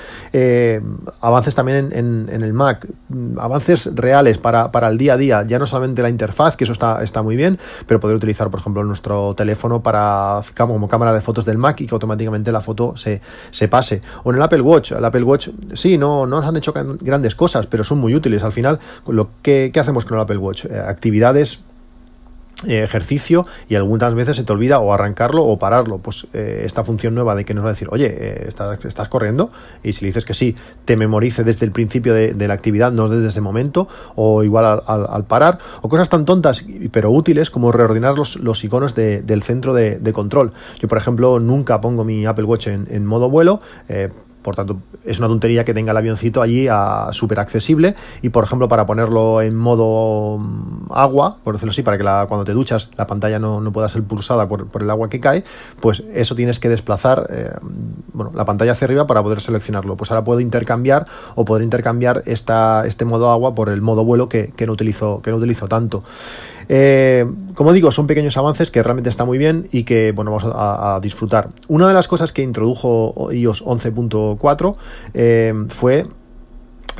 avances 1.22 1.56
también 1.56 1.90
en, 1.92 2.30
el 2.30 2.54
Mac, 2.54 2.88
avances 3.38 3.90
reales 3.96 4.38
para, 4.38 4.72
para, 4.72 4.88
el 4.90 4.98
día 4.98 5.14
a 5.14 5.18
día, 5.18 5.44
ya 5.44 5.60
no 5.60 5.66
solamente 5.66 6.02
la 6.02 6.10
interfaz, 6.10 6.56
que 6.56 6.64
eso 6.64 6.74
está, 6.74 7.04
está 7.04 7.22
muy 7.22 7.36
bien, 7.36 7.60
pero 7.86 8.00
poder 8.00 8.16
utilizar, 8.16 8.50
por 8.50 8.60
ejemplo, 8.60 8.84
nuestro 8.84 9.36
teléfono 9.36 9.82
para 9.82 10.42
como 10.58 10.88
cámara 10.88 11.14
de 11.14 11.22
fotos 11.22 11.46
del 11.46 11.58
Mac 11.58 11.80
y 11.82 11.88
que 11.88 11.94
automáticamente 11.94 12.39
la 12.52 12.62
foto 12.62 12.96
se, 12.98 13.22
se 13.52 13.68
pase. 13.68 14.02
O 14.24 14.32
en 14.32 14.38
el 14.38 14.42
Apple 14.42 14.62
Watch, 14.62 14.92
el 14.92 15.06
Apple 15.06 15.24
Watch, 15.24 15.50
sí, 15.74 15.98
no, 15.98 16.26
no 16.26 16.38
nos 16.38 16.46
han 16.46 16.58
hecho 16.58 16.74
grandes 16.74 17.36
cosas, 17.36 17.68
pero 17.68 17.84
son 17.84 18.00
muy 18.00 18.16
útiles. 18.16 18.44
Al 18.44 18.52
final, 18.52 18.80
lo 19.08 19.30
¿qué 19.42 19.72
hacemos 19.76 20.06
con 20.06 20.18
el 20.18 20.24
Apple 20.24 20.38
Watch? 20.38 20.66
Eh, 20.66 20.78
actividades 20.78 21.60
ejercicio 22.68 23.46
y 23.68 23.76
algunas 23.76 24.14
veces 24.16 24.38
se 24.38 24.44
te 24.44 24.52
olvida 24.52 24.80
o 24.80 24.94
arrancarlo 24.94 25.46
o 25.46 25.58
pararlo. 25.58 26.00
Pues 26.00 26.28
eh, 26.34 26.64
esta 26.66 26.84
función 26.84 27.16
nueva 27.16 27.36
de 27.36 27.46
que 27.46 27.54
nos 27.54 27.64
va 27.64 27.70
a 27.70 27.74
decir, 27.74 27.88
oye, 27.92 28.08
eh, 28.08 28.46
estás, 28.48 28.84
estás, 28.84 29.08
corriendo 29.08 29.52
y 29.84 29.94
si 29.94 30.02
le 30.02 30.08
dices 30.08 30.26
que 30.26 30.34
sí, 30.34 30.56
te 30.86 30.98
memorice 30.98 31.44
desde 31.44 31.66
el 31.66 31.72
principio 31.72 32.14
de, 32.14 32.48
la 32.48 32.54
actividad, 32.54 32.92
no 32.92 33.08
desde 33.08 33.28
ese 33.28 33.42
momento, 33.42 33.88
o 34.16 34.44
igual 34.44 34.82
al, 34.86 35.26
parar, 35.26 35.60
o 35.82 35.90
cosas 35.90 36.10
tan 36.10 36.26
tontas 36.26 36.66
pero 36.92 37.12
útiles 37.12 37.50
como 37.50 37.72
reordenar 37.72 38.18
los, 38.18 38.38
los 38.38 38.64
iconos 38.64 38.96
del 38.96 39.44
centro 39.44 39.74
de, 39.74 40.14
control. 40.14 40.54
Yo, 40.80 40.88
por 40.88 40.98
ejemplo, 40.98 41.40
nunca 41.40 41.80
pongo 41.82 42.04
mi 42.04 42.26
Apple 42.26 42.46
Watch 42.46 42.68
en 42.68 43.06
modo 43.06 43.30
vuelo 43.30 43.60
por 44.50 44.56
tanto, 44.56 44.82
es 45.06 45.20
una 45.20 45.28
tontería 45.28 45.64
que 45.64 45.76
tenga 45.76 45.92
el 45.92 45.98
avioncito 45.98 46.42
allí 46.42 46.68
súper 47.12 47.40
accesible 47.40 47.94
y, 48.24 48.30
por 48.30 48.44
ejemplo, 48.44 48.68
para 48.68 48.88
ponerlo 48.88 49.44
en 49.44 49.56
modo 49.56 50.40
mm, 50.40 50.88
agua, 50.90 51.38
por 51.44 51.54
decirlo 51.54 51.70
así, 51.70 51.84
para 51.84 52.00
que 52.00 52.04
cuando 52.28 52.46
te 52.46 52.54
duchas 52.54 52.90
la 52.98 53.06
pantalla 53.06 53.38
no, 53.38 53.62
pueda 53.72 53.88
ser 53.90 54.02
pulsada 54.02 54.50
por, 54.50 54.68
el 54.82 54.90
agua 54.90 55.08
que 55.08 55.20
cae, 55.20 55.44
pues 55.80 56.04
eso 56.16 56.34
tienes 56.34 56.60
que 56.60 56.68
desplazar 56.68 57.28
eh, 57.30 57.52
bueno, 58.12 58.32
la 58.34 58.44
pantalla 58.44 58.72
hacia 58.72 58.86
arriba 58.86 59.06
para 59.06 59.22
poder 59.22 59.40
seleccionarlo. 59.40 59.96
Pues 59.96 60.10
ahora 60.10 60.24
puedo 60.24 60.40
intercambiar 60.40 61.06
o 61.36 61.46
poder 61.46 61.62
intercambiar 61.62 62.24
esta, 62.26 62.88
este 62.88 63.06
modo 63.06 63.30
agua 63.30 63.54
por 63.54 63.70
el 63.70 63.84
modo 63.84 64.04
vuelo 64.04 64.30
que, 64.30 64.52
que 64.56 64.66
no, 64.66 64.74
utilizo, 64.74 65.22
que 65.22 65.30
no 65.30 65.38
utilizo 65.38 65.68
tanto. 65.68 66.04
Eh, 66.70 67.26
como 67.56 67.74
digo, 67.74 67.92
son 67.92 68.08
pequeños 68.08 68.38
avances 68.38 68.70
que 68.70 68.82
realmente 68.84 69.10
está 69.10 69.26
muy 69.26 69.38
bien 69.38 69.68
y 69.72 69.84
que 69.84 70.12
bueno, 70.12 70.32
vamos 70.32 70.54
a, 70.56 71.00
disfrutar. 71.02 71.50
Una 71.68 71.88
de 71.88 71.94
las 71.94 72.08
cosas 72.08 72.32
que 72.32 72.44
introdujo 72.44 73.30
iOS 73.32 73.66
11.4 73.66 74.76
eh, 75.16 75.54
fue 75.70 76.06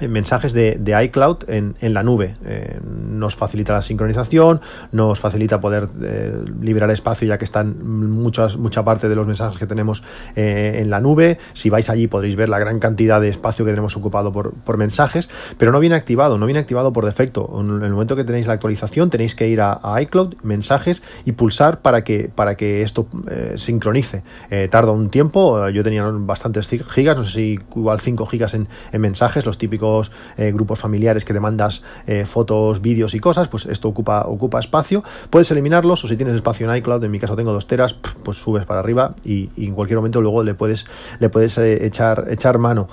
mensajes 0.08 0.54
de, 0.54 1.04
iCloud 1.06 1.50
en, 1.50 1.76
en, 1.82 1.94
la 1.94 2.04
nube. 2.04 2.36
Eh, 2.46 2.80
nos 2.84 3.36
facilita 3.36 3.74
la 3.74 3.82
sincronización, 3.82 4.62
nos 4.92 5.20
facilita 5.20 5.60
poder 5.60 5.88
eh, 6.02 6.34
liberar 6.62 6.90
espacio 6.92 7.28
ya 7.28 7.38
que 7.38 7.46
están 7.46 7.84
muchas, 7.84 8.58
mucha 8.58 8.84
parte 8.84 9.10
de 9.10 9.16
los 9.16 9.28
mensajes 9.28 9.58
que 9.58 9.68
tenemos 9.68 10.04
eh, 10.36 10.80
en 10.82 10.90
la 10.90 11.02
nube. 11.02 11.38
Si 11.54 11.70
vais 11.70 11.90
allí 11.90 12.08
podréis 12.08 12.36
ver 12.36 12.50
la 12.50 12.60
gran 12.60 12.80
cantidad 12.80 13.20
de 13.20 13.30
espacio 13.30 13.66
que 13.66 13.72
tenemos 13.72 13.98
ocupado 13.98 14.32
por, 14.32 14.54
por, 14.54 14.78
mensajes, 14.78 15.30
pero 15.58 15.72
no 15.72 15.80
viene 15.80 15.96
activado, 15.96 16.38
no 16.38 16.46
viene 16.46 16.60
activado 16.60 16.94
por 16.94 17.06
defecto. 17.06 17.50
En 17.60 17.84
el 17.84 17.92
momento 17.92 18.16
que 18.16 18.24
tenéis 18.24 18.48
la 18.48 18.54
actualización 18.54 19.10
tenéis 19.10 19.36
que 19.36 19.48
ir 19.48 19.60
a, 19.62 19.80
iCloud, 20.02 20.36
mensajes 20.44 21.02
y 21.26 21.34
pulsar 21.34 21.82
para 21.82 22.04
que, 22.04 22.32
para 22.34 22.56
que 22.56 22.82
esto 22.82 23.08
sincronice. 23.56 24.24
tarda 24.70 24.92
un 24.92 25.10
tiempo, 25.10 25.68
yo 25.70 25.84
tenía 25.84 26.04
bastantes 26.04 26.68
gigas, 26.68 27.18
no 27.18 27.24
sé 27.24 27.32
si 27.32 27.60
igual 27.76 28.00
5 28.00 28.26
gigas 28.26 28.54
en 28.54 28.68
mensajes, 28.94 29.46
los 29.46 29.58
típicos 29.58 29.89
eh, 30.38 30.52
grupos 30.52 30.80
familiares 30.80 31.26
que 31.26 31.34
demandas 31.34 31.82
eh, 32.08 32.26
fotos, 32.26 32.82
vídeos 32.82 33.14
y 33.14 33.20
cosas, 33.20 33.48
pues 33.48 33.66
esto 33.66 33.88
ocupa, 33.88 34.26
ocupa 34.28 34.60
espacio. 34.60 35.04
Puedes 35.30 35.52
eliminarlos 35.52 36.04
o 36.04 36.08
si 36.08 36.16
tienes 36.16 36.36
espacio 36.36 36.70
en 36.70 36.78
iCloud, 36.78 37.04
en 37.04 37.12
mi 37.12 37.20
caso 37.20 37.36
tengo 37.36 37.52
dos 37.52 37.68
teras, 37.68 37.94
pues 37.94 38.38
subes 38.38 38.66
para 38.66 38.80
arriba 38.80 39.16
y, 39.24 39.50
en 39.58 39.74
cualquier 39.74 39.98
momento 39.98 40.22
luego 40.22 40.44
le 40.44 40.54
puedes, 40.54 40.86
le 41.20 41.30
puedes 41.30 41.58
eh, 41.58 41.86
echar, 41.86 42.26
echar 42.30 42.58
mano. 42.58 42.88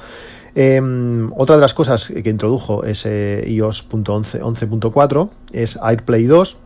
Eh, 0.54 0.80
otra 1.36 1.56
de 1.56 1.60
las 1.60 1.74
cosas 1.74 2.08
que 2.08 2.30
introdujo 2.30 2.84
es 2.84 3.04
iOS 3.04 3.86
11.4 3.90 5.28
es 5.52 5.78
AirPlay 5.82 6.24
2 6.24 6.58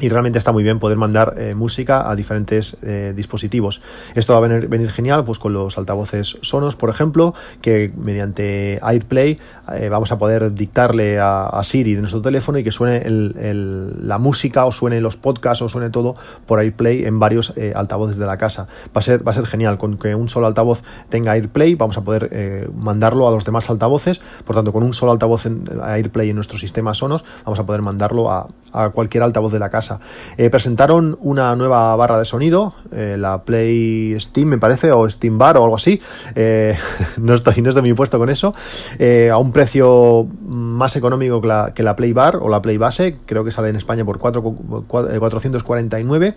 y 0.00 0.08
realmente 0.08 0.38
está 0.38 0.52
muy 0.52 0.62
bien 0.62 0.78
poder 0.78 0.96
mandar 0.96 1.34
eh, 1.36 1.54
música 1.54 2.10
a 2.10 2.16
diferentes 2.16 2.76
eh, 2.82 3.12
dispositivos. 3.14 3.80
Esto 4.14 4.32
va 4.32 4.38
a 4.38 4.48
venir, 4.48 4.90
genial 4.90 5.24
pues 5.24 5.38
con 5.38 5.52
los 5.52 5.76
altavoces 5.78 6.38
Sonos, 6.40 6.76
por 6.76 6.88
ejemplo, 6.90 7.34
que 7.60 7.92
mediante 7.96 8.78
AirPlay 8.82 9.38
eh, 9.74 9.88
vamos 9.90 10.10
a 10.10 10.18
poder 10.18 10.54
dictarle 10.54 11.18
a, 11.20 11.60
Siri 11.62 11.94
de 11.94 12.00
nuestro 12.00 12.22
teléfono 12.22 12.58
y 12.58 12.64
que 12.64 12.72
suene 12.72 13.02
la 13.06 14.18
música 14.18 14.64
o 14.64 14.72
suene 14.72 15.00
los 15.00 15.16
podcasts 15.16 15.62
o 15.62 15.68
suene 15.68 15.90
todo 15.90 16.16
por 16.46 16.58
AirPlay 16.58 17.04
en 17.04 17.18
varios 17.18 17.52
altavoces 17.74 18.16
de 18.16 18.24
la 18.24 18.38
casa. 18.38 18.66
Va 18.96 19.00
a 19.00 19.02
ser 19.02 19.26
va 19.26 19.32
a 19.32 19.34
ser 19.34 19.46
genial 19.46 19.76
con 19.76 19.98
que 19.98 20.14
un 20.14 20.28
solo 20.28 20.46
altavoz 20.46 20.82
tenga 21.10 21.32
AirPlay, 21.32 21.74
vamos 21.74 21.98
a 21.98 22.00
poder 22.00 22.70
mandarlo 22.74 23.28
a 23.28 23.30
los 23.30 23.44
demás 23.44 23.68
altavoces. 23.68 24.20
Por 24.44 24.56
tanto, 24.56 24.72
con 24.72 24.82
un 24.82 24.94
solo 24.94 25.12
altavoz 25.12 25.46
en 25.46 25.64
AirPlay 25.82 26.30
en 26.30 26.36
nuestro 26.36 26.58
sistema 26.58 26.94
Sonos, 26.94 27.24
vamos 27.44 27.60
a 27.60 27.66
poder 27.66 27.82
mandarlo 27.82 28.30
a, 28.30 28.48
a 28.72 28.90
cualquier 28.90 29.22
altavoz 29.22 29.52
de 29.52 29.58
la 29.58 29.68
casa. 29.68 29.89
Eh, 30.36 30.50
presentaron 30.50 31.18
una 31.20 31.56
nueva 31.56 31.96
barra 31.96 32.18
de 32.18 32.24
sonido, 32.24 32.74
eh, 32.92 33.16
la 33.18 33.42
Play 33.42 34.18
Steam, 34.20 34.48
me 34.48 34.58
parece, 34.58 34.92
o 34.92 35.08
Steam 35.08 35.38
Bar 35.38 35.56
o 35.56 35.64
algo 35.64 35.76
así. 35.76 36.00
Eh, 36.34 36.76
no, 37.16 37.34
estoy, 37.34 37.62
no 37.62 37.70
estoy 37.70 37.82
muy 37.82 37.94
puesto 37.94 38.18
con 38.18 38.30
eso. 38.30 38.54
Eh, 38.98 39.30
a 39.30 39.38
un 39.38 39.52
precio 39.52 40.26
más 40.46 40.96
económico 40.96 41.40
que 41.40 41.48
la, 41.48 41.72
que 41.74 41.82
la, 41.82 41.96
Play 41.96 42.12
Bar 42.12 42.36
o 42.36 42.48
la 42.48 42.62
Play 42.62 42.76
Base, 42.76 43.16
creo 43.26 43.44
que 43.44 43.50
sale 43.50 43.68
en 43.68 43.76
España 43.76 44.04
por 44.04 44.18
4, 44.18 44.42
449. 44.42 46.34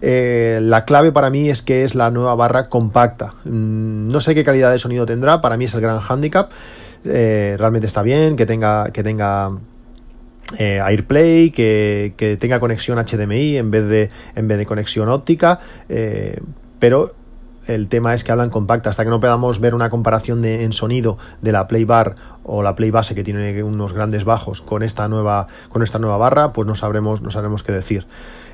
Eh, 0.00 0.58
la 0.62 0.84
clave 0.84 1.12
para 1.12 1.30
mí 1.30 1.48
es 1.48 1.62
que 1.62 1.84
es 1.84 1.94
la 1.94 2.10
nueva 2.10 2.34
barra 2.34 2.68
compacta. 2.68 3.34
Mm, 3.44 4.08
no 4.08 4.20
sé 4.20 4.34
qué 4.34 4.44
calidad 4.44 4.70
de 4.70 4.78
sonido 4.78 5.06
tendrá, 5.06 5.40
para 5.40 5.56
mí 5.56 5.64
es 5.66 5.74
el 5.74 5.80
gran 5.80 6.00
handicap. 6.00 6.50
realmente 7.04 7.86
está 7.86 8.02
bien, 8.02 8.36
que 8.36 8.46
tenga, 8.46 8.90
que 8.90 9.02
tenga 9.02 9.52
eh, 10.58 10.80
AirPlay, 10.80 11.50
que, 11.50 12.36
tenga 12.40 12.60
conexión 12.60 12.98
HDMI 12.98 13.56
en 13.56 13.70
vez 13.70 13.88
de, 13.88 14.10
en 14.34 14.48
vez 14.48 14.58
de 14.58 14.66
conexión 14.66 15.08
óptica, 15.08 15.60
eh, 15.88 16.38
pero 16.78 17.14
el 17.66 17.88
tema 17.88 18.14
es 18.14 18.24
que 18.24 18.32
hablan 18.32 18.50
compacta. 18.50 18.90
Hasta 18.90 19.04
que 19.04 19.10
no 19.10 19.20
podamos 19.20 19.60
ver 19.60 19.74
una 19.74 19.90
comparación 19.90 20.42
de, 20.42 20.64
en 20.64 20.72
sonido 20.72 21.18
de 21.40 21.52
la 21.52 21.66
Play 21.66 21.84
Bar 21.84 22.16
o 22.42 22.62
la 22.62 22.74
Play 22.74 22.90
Base 22.90 23.14
que 23.14 23.24
tiene 23.24 23.62
unos 23.62 23.92
grandes 23.92 24.24
bajos 24.24 24.60
con 24.60 24.82
esta 24.82 25.08
nueva, 25.08 25.48
con 25.70 25.82
esta 25.82 25.98
nueva 25.98 26.18
barra, 26.18 26.52
pues 26.52 26.66
no 26.66 26.74
sabremos, 26.74 27.22
no 27.22 27.30
sabremos 27.30 27.62
qué 27.62 27.72
decir. 27.72 28.06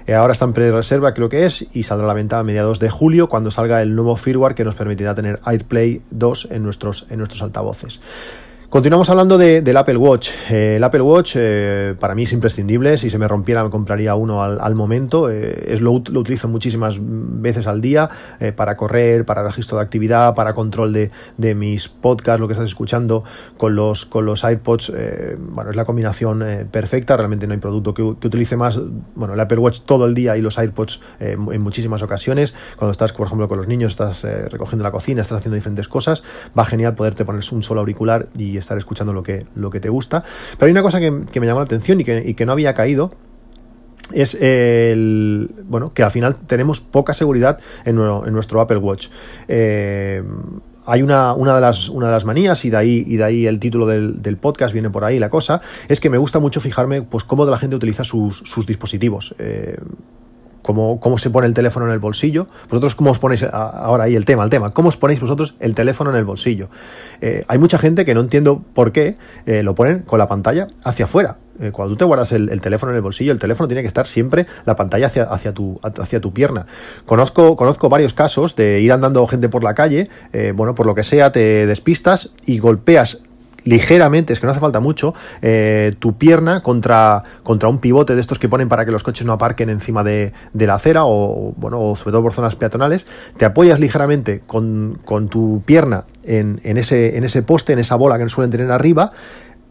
Eh, 0.06 0.14
ahora 0.14 0.32
está 0.32 0.44
en 0.44 0.52
pre-reserva, 0.52 1.12
creo 1.12 1.28
que 1.28 1.44
es, 1.44 1.66
y 1.73 1.82
saldrá 1.82 2.06
a 2.06 2.09
la 2.09 2.14
venta 2.14 2.38
a 2.38 2.44
mediados 2.44 2.80
de 2.80 2.88
julio 2.88 3.28
cuando 3.28 3.50
salga 3.50 3.82
el 3.82 3.94
nuevo 3.94 4.16
firmware 4.16 4.54
que 4.54 4.64
nos 4.64 4.75
permitirá 4.75 5.14
tener 5.14 5.40
AirPlay 5.44 6.02
2 6.11 6.49
en 6.50 6.62
nuestros, 6.62 7.06
en 7.11 7.18
nuestros 7.18 7.42
altavoces. 7.42 8.00
Continuamos 8.71 9.11
hablando 9.11 9.37
de, 9.37 9.62
del 9.62 9.77
Apple 9.77 9.97
Watch. 9.97 10.31
Eh, 10.49 10.75
el 10.77 10.85
Apple 10.85 11.00
Watch 11.00 11.33
eh, 11.35 11.97
para 11.99 12.15
mí 12.15 12.23
es 12.23 12.33
imprescindible. 12.33 12.97
Si 12.99 13.11
se 13.11 13.19
me 13.19 13.27
rompiera 13.27 13.65
me 13.65 13.71
compraría 13.71 14.15
uno 14.15 14.45
al, 14.45 14.61
al 14.61 14.77
momento. 14.77 15.29
Eh, 15.29 15.73
es 15.73 15.81
lo, 15.81 16.00
lo, 16.09 16.21
utilizo 16.21 16.47
muchísimas 16.47 16.99
veces 17.00 17.67
al 17.67 17.81
día 17.81 18.09
eh, 18.39 18.53
para 18.53 18.77
correr, 18.77 19.25
para 19.25 19.43
registro 19.43 19.77
de 19.77 19.83
actividad, 19.83 20.37
para 20.37 20.53
control 20.53 20.93
de, 20.93 21.11
de, 21.37 21.57
mis 21.57 21.89
podcasts, 21.89 22.39
lo 22.39 22.47
que 22.47 22.53
estás 22.53 22.69
escuchando 22.69 23.25
con 23.57 23.75
los, 23.75 24.07
con 24.07 24.25
los 24.25 24.45
iPods. 24.45 24.93
Bueno, 25.37 25.71
es 25.71 25.77
la 25.77 25.85
combinación 25.85 26.69
perfecta. 26.71 27.17
Realmente 27.17 27.49
no 27.49 27.55
hay 27.55 27.59
producto 27.59 27.93
que, 27.93 28.15
que, 28.21 28.29
utilice 28.29 28.57
más. 28.57 28.79
Bueno, 29.17 29.35
el 29.35 29.41
Apple 29.41 29.59
Watch 29.59 29.81
todo 29.81 30.07
el 30.07 30.15
día 30.15 30.37
y 30.37 30.43
los 30.43 30.59
iPods 30.59 31.00
en 31.19 31.61
muchísimas 31.61 32.03
ocasiones. 32.03 32.55
Cuando 32.77 32.93
estás, 32.93 33.12
por 33.12 33.27
ejemplo, 33.27 33.49
con 33.49 33.59
los 33.59 33.67
niños, 33.67 33.91
estás 33.91 34.23
recogiendo 34.23 34.85
la 34.85 34.93
cocina, 34.93 35.23
estás 35.23 35.39
haciendo 35.39 35.57
diferentes 35.57 35.89
cosas. 35.89 36.23
Va 36.57 36.65
genial 36.65 36.95
poderte 36.95 37.25
poner 37.25 37.43
un 37.50 37.65
solo 37.65 37.81
auricular 37.81 38.29
y 38.39 38.60
estar 38.61 38.79
escuchando 38.79 39.12
lo 39.12 39.23
que, 39.23 39.47
lo 39.55 39.71
que 39.71 39.81
te 39.81 39.88
gusta. 39.88 40.23
Pero 40.59 40.67
hay 40.67 40.73
una 40.73 40.83
cosa 40.83 41.00
que, 41.00 41.23
que 41.31 41.40
me 41.40 41.47
llamó 41.47 41.61
la 41.61 41.64
atención 41.64 42.00
y 42.00 42.05
que, 42.05 42.23
y 42.25 42.35
que 42.35 42.47
no 42.47 42.52
había 42.52 42.75
caído 42.75 43.12
es 44.12 44.35
el 44.40 45.50
bueno 45.64 45.93
que 45.95 46.02
al 46.02 46.11
final 46.11 46.35
tenemos 46.35 46.81
poca 46.81 47.14
seguridad 47.14 47.61
en, 47.85 47.97
nuestro 47.97 48.61
Apple 48.61 48.79
Watch. 48.79 49.09
Eh, 49.49 50.23
hay 50.87 51.02
una, 51.02 51.35
una, 51.35 51.55
de 51.55 51.61
las, 51.61 51.88
una 51.88 52.07
de 52.07 52.12
las 52.12 52.25
manías, 52.25 52.64
y 52.64 52.71
de 52.71 52.76
ahí, 52.76 53.05
y 53.07 53.17
de 53.17 53.25
ahí 53.25 53.47
el 53.47 53.61
título 53.61 53.87
del, 53.87 54.23
del, 54.23 54.37
podcast 54.38 54.73
viene 54.73 54.90
por 54.90 55.05
ahí 55.05 55.19
la 55.19 55.29
cosa, 55.29 55.61
es 55.88 56.00
que 56.00 56.11
me 56.11 56.19
gusta 56.19 56.38
mucho 56.40 56.61
fijarme 56.61 57.02
pues 57.02 57.23
cómo 57.23 57.45
la 57.45 57.59
gente 57.59 57.76
utiliza 57.76 58.02
sus, 58.02 58.38
sus 58.38 58.67
dispositivos. 58.67 59.35
Eh, 59.38 59.76
Cómo, 60.71 61.00
cómo, 61.00 61.19
se 61.19 61.31
pone 61.31 61.49
el 61.49 61.55
teléfono 61.55 61.87
en 61.87 61.93
el 61.93 61.99
bolsillo. 61.99 62.47
Vosotros, 62.69 62.95
¿cómo 62.95 63.11
os 63.11 63.19
ponéis 63.19 63.43
ahora 63.43 64.05
ahí 64.05 64.15
el 64.15 64.25
tema, 64.25 64.45
el 64.45 64.50
tema? 64.50 64.71
¿Cómo 64.71 64.89
os 64.89 64.97
ponéis 64.97 65.21
vosotros 65.21 65.57
el 65.59 65.75
teléfono 65.75 66.11
en 66.11 66.17
el 66.17 66.25
bolsillo? 66.25 66.69
Eh, 67.21 67.45
hay 67.49 67.59
mucha 67.59 67.77
gente 67.77 68.05
que 68.05 68.15
no 68.15 68.21
entiendo 68.21 68.62
por 68.73 68.93
qué 68.93 69.17
eh, 69.47 69.65
lo 69.65 69.75
ponen 69.75 70.03
con 70.03 70.21
la 70.21 70.29
pantalla 70.29 70.69
hacia 70.85 71.07
afuera. 71.07 71.39
Eh, 71.59 71.73
cuando 71.73 71.95
tú 71.95 71.99
te 71.99 72.05
guardas 72.05 72.31
el, 72.31 72.50
el, 72.50 72.61
teléfono 72.61 72.93
en 72.93 72.97
el 72.97 73.03
bolsillo, 73.03 73.33
el 73.33 73.41
teléfono 73.41 73.67
tiene 73.67 73.83
que 73.83 73.89
estar 73.89 74.07
siempre 74.07 74.47
la 74.65 74.77
pantalla 74.77 75.07
hacia, 75.07 75.25
hacia, 75.25 75.53
tu, 75.53 75.81
hacia 75.83 76.21
tu 76.21 76.33
pierna. 76.33 76.67
Conozco, 77.05 77.57
conozco 77.57 77.89
varios 77.89 78.15
casos 78.15 78.55
de 78.55 78.81
ir 78.81 78.93
andando 78.93 79.27
gente 79.27 79.49
por 79.49 79.65
la 79.65 79.75
calle, 79.75 80.09
bueno, 80.55 80.77
por 80.77 80.87
lo 80.87 80.95
que 80.95 81.03
sea, 81.03 81.33
te 81.33 81.67
despistas 81.67 82.31
y 82.47 82.61
golpeas 82.61 83.23
ligeramente, 83.64 84.33
es 84.33 84.40
que 84.40 84.47
no 84.47 84.52
hace 84.52 84.61
falta 84.61 84.81
mucho, 84.81 85.14
eh, 85.43 85.95
tu 85.99 86.17
pierna 86.17 86.62
contra, 86.62 87.23
contra 87.43 87.69
un 87.69 87.79
pivote 87.79 88.14
de 88.14 88.21
estos 88.21 88.38
que 88.38 88.49
ponen 88.49 88.69
para 88.69 88.85
que 88.85 88.90
los 88.90 89.02
coches 89.02 89.26
no 89.26 89.33
aparquen 89.33 89.71
encima 89.71 90.05
de, 90.05 90.33
de 90.52 90.67
la 90.67 90.75
acera 90.75 91.05
o, 91.05 91.52
bueno, 91.57 91.81
o 91.81 91.97
sobre 91.97 92.12
todo 92.12 92.23
por 92.23 92.33
zonas 92.33 92.57
peatonales, 92.57 93.07
te 93.37 93.45
apoyas 93.45 93.81
ligeramente 93.81 94.43
con, 94.47 94.99
con 95.05 95.29
tu 95.29 95.62
pierna 95.64 96.05
en, 96.25 96.61
en, 96.64 96.76
ese, 96.76 97.17
en 97.17 97.25
ese 97.25 97.43
poste, 97.43 97.73
en 97.73 97.79
esa 97.79 97.97
bola 97.97 98.19
que 98.19 98.29
suelen 98.29 98.50
tener 98.50 98.71
arriba, 98.71 99.12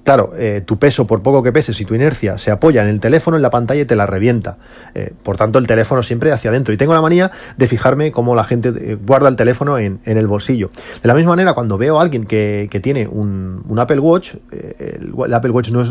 Claro, 0.04 0.32
eh, 0.38 0.64
tu 0.66 0.80
peso, 0.80 1.06
por 1.06 1.22
poco 1.22 1.44
que 1.44 1.52
peses 1.52 1.80
y 1.82 1.86
tu 1.86 1.94
inercia 1.94 2.38
se 2.38 2.52
apoya 2.52 2.82
en 2.82 2.88
el 2.88 3.00
teléfono, 3.00 3.38
en 3.38 3.44
la 3.44 3.50
pantalla 3.50 3.82
y 3.82 3.86
te 3.86 3.96
la 3.96 4.06
revienta. 4.06 4.58
Eh, 4.96 5.14
por 5.24 5.38
tanto, 5.38 5.60
el 5.60 5.68
teléfono 5.68 6.02
siempre 6.04 6.32
hacia 6.32 6.50
adentro. 6.50 6.74
Y 6.74 6.78
tengo 6.78 6.94
la 6.94 7.02
manía 7.02 7.32
de 7.58 7.68
fijarme 7.68 8.12
cómo 8.12 8.34
la 8.34 8.44
gente 8.44 8.70
eh, 8.76 8.96
guarda 8.96 9.28
el 9.30 9.36
teléfono 9.36 9.78
en, 9.78 10.00
el 10.06 10.28
bolsillo. 10.28 10.72
De 11.02 11.08
la 11.08 11.14
misma 11.14 11.32
manera, 11.32 11.54
cuando 11.54 11.78
veo 11.78 12.00
a 12.00 12.02
alguien 12.02 12.26
que, 12.26 12.68
que 12.72 12.80
tiene 12.80 13.08
un, 13.08 13.64
Apple 13.78 14.00
Watch, 14.00 14.36
eh, 14.52 15.00
el, 15.00 15.34
Apple 15.34 15.52
Watch 15.52 15.70
no 15.70 15.82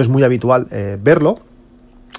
es, 0.00 0.08
muy 0.08 0.22
habitual 0.22 0.68
verlo, 1.02 1.40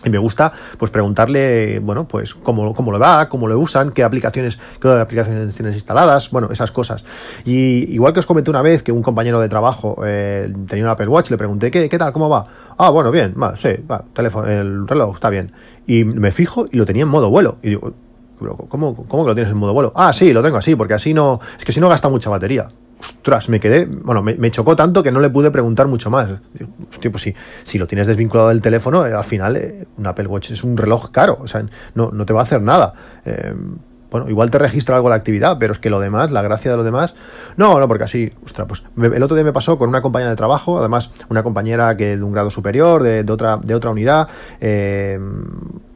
y 0.06 0.10
me 0.10 0.18
gusta 0.18 0.52
pues 0.78 0.92
preguntarle 0.92 1.80
bueno 1.80 2.08
pues 2.08 2.36
cómo, 2.36 2.74
cómo 2.74 2.92
lo 2.92 3.00
va 3.00 3.28
cómo 3.28 3.48
lo 3.48 3.60
usan 3.60 3.92
qué 3.92 4.04
aplicaciones 4.04 4.60
qué 4.80 4.88
aplicaciones 4.90 5.56
tienes 5.56 5.76
instaladas 5.76 6.30
bueno 6.32 6.50
esas 6.52 6.72
cosas. 6.72 7.04
Y 7.44 7.94
igual 7.94 8.14
que 8.14 8.20
os 8.20 8.26
comenté 8.26 8.50
una 8.50 8.62
vez 8.62 8.84
que 8.84 8.92
un 8.92 9.02
compañero 9.02 9.40
de 9.40 9.50
trabajo 9.50 9.98
eh, 10.06 10.52
tenía 10.68 10.86
un 10.86 10.92
Apple 10.92 11.08
Watch 11.08 11.30
le 11.32 11.38
pregunté 11.38 11.72
¿qué, 11.72 11.90
qué 11.90 11.98
tal 11.98 12.14
cómo 12.14 12.30
va 12.30 12.48
ah 12.78 12.90
bueno 12.90 13.12
bien 13.12 13.36
va, 13.42 13.56
sí 13.58 13.70
va, 13.90 14.04
teléfono 14.14 14.48
el 14.48 14.88
reloj 14.88 15.16
está 15.16 15.30
bien 15.30 15.52
y 15.88 16.04
me 16.04 16.32
fijo 16.32 16.68
y 16.72 16.78
lo 16.78 16.86
tenía 16.86 17.04
en 17.04 17.10
modo 17.10 17.30
vuelo. 17.30 17.58
Y 17.62 17.70
digo 17.70 17.94
¿cómo, 18.70 18.96
cómo 19.08 19.24
que 19.24 19.30
lo 19.30 19.36
tienes 19.36 19.52
en 19.52 19.58
modo 19.58 19.74
vuelo? 19.74 19.92
ah 19.96 20.14
sí 20.14 20.34
lo 20.34 20.44
tengo 20.44 20.58
así 20.58 20.76
porque 20.76 20.94
así 20.94 21.14
no 21.14 21.40
es 21.58 21.66
que 21.66 21.72
si 21.72 21.80
no 21.80 21.90
gasta 21.90 22.10
mucha 22.10 22.30
batería 22.30 22.70
ostras, 23.00 23.50
me 23.50 23.60
quedé, 23.60 23.86
bueno, 23.86 24.22
me, 24.22 24.36
me, 24.36 24.52
chocó 24.52 24.76
tanto 24.76 25.04
que 25.04 25.12
no 25.12 25.20
le 25.20 25.30
pude 25.30 25.52
preguntar 25.52 25.88
mucho 25.88 26.10
más. 26.10 26.30
Hostia, 26.92 27.12
pues 27.12 27.34
si, 27.64 27.78
lo 27.78 27.88
tienes 27.88 28.08
desvinculado 28.08 28.50
del 28.50 28.62
teléfono, 28.62 29.06
eh, 29.06 29.14
al 29.14 29.24
final 29.24 29.56
eh, 29.56 29.88
un 29.98 30.08
Apple 30.08 30.28
Watch 30.28 30.52
es 30.52 30.64
un 30.64 30.78
reloj 30.78 31.12
caro, 31.12 31.38
o 31.40 31.48
sea, 31.48 31.66
no, 31.94 32.12
no 32.12 32.26
te 32.26 32.34
va 32.34 32.42
a 32.42 32.44
hacer 32.44 32.62
nada. 32.62 32.94
Eh, 33.26 33.54
bueno, 34.12 34.30
igual 34.30 34.50
te 34.50 34.60
registra 34.60 34.96
algo 34.96 35.10
la 35.10 35.16
actividad, 35.16 35.58
pero 35.60 35.74
es 35.74 35.80
que 35.80 35.90
lo 35.90 36.00
demás, 36.00 36.32
la 36.32 36.42
gracia 36.42 36.72
de 36.72 36.78
lo 36.78 36.84
demás, 36.84 37.16
no, 37.58 37.80
no, 37.80 37.88
porque 37.88 38.06
así, 38.06 38.32
ostras, 38.46 38.68
pues 38.68 38.84
el 39.14 39.22
otro 39.22 39.36
día 39.36 39.44
me 39.44 39.52
pasó 39.52 39.78
con 39.78 39.90
una 39.90 40.02
compañera 40.02 40.30
de 40.30 40.38
trabajo, 40.38 40.80
además 40.80 41.12
una 41.28 41.44
compañera 41.44 41.98
que 41.98 42.16
de 42.16 42.24
un 42.24 42.32
grado 42.32 42.50
superior, 42.50 43.04
de, 43.04 43.24
de 43.24 43.34
otra, 43.34 43.58
de 43.58 43.76
otra 43.76 43.90
unidad, 43.90 44.30
eh, 44.62 45.20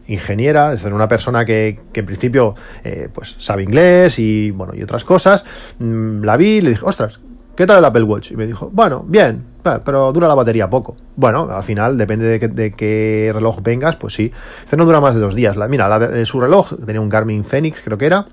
ingeniera, 0.09 0.73
es 0.73 0.79
decir, 0.79 0.93
una 0.93 1.07
persona 1.07 1.45
que, 1.45 1.79
que 1.93 2.01
en 2.01 2.05
principio 2.05 2.55
eh, 2.83 3.09
pues 3.13 3.35
sabe 3.39 3.63
inglés 3.63 4.19
y 4.19 4.51
bueno 4.51 4.73
y 4.75 4.81
otras 4.81 5.03
cosas. 5.03 5.45
Mm, 5.77 6.23
la 6.23 6.35
vi 6.35 6.57
y 6.57 6.61
le 6.61 6.71
dije, 6.71 6.81
ostras, 6.83 7.19
¿qué 7.55 7.65
tal 7.65 7.77
el 7.77 7.85
Apple 7.85 8.03
Watch? 8.03 8.31
Y 8.31 8.35
me 8.35 8.47
dijo, 8.47 8.69
bueno, 8.73 9.05
bien. 9.07 9.45
pero 9.85 10.11
dura 10.11 10.27
la 10.27 10.33
batería 10.33 10.69
poco. 10.69 10.97
Bueno, 11.15 11.47
al 11.51 11.63
final, 11.63 11.97
depende 11.97 12.39
de, 12.39 12.71
qué 12.71 13.31
reloj 13.33 13.61
vengas, 13.61 13.95
pues 13.95 14.13
sí. 14.13 14.31
Dice, 14.63 14.77
no 14.77 14.85
dura 14.85 14.99
más 14.99 15.13
de 15.13 15.21
dos 15.21 15.35
días. 15.35 15.55
mira, 15.69 16.25
su 16.25 16.39
reloj 16.39 16.73
tenía 16.85 17.01
un 17.01 17.09
Garmin 17.09 17.45
Fenix, 17.45 17.81
creo 17.81 17.97
que 17.97 18.07
era. 18.07 18.25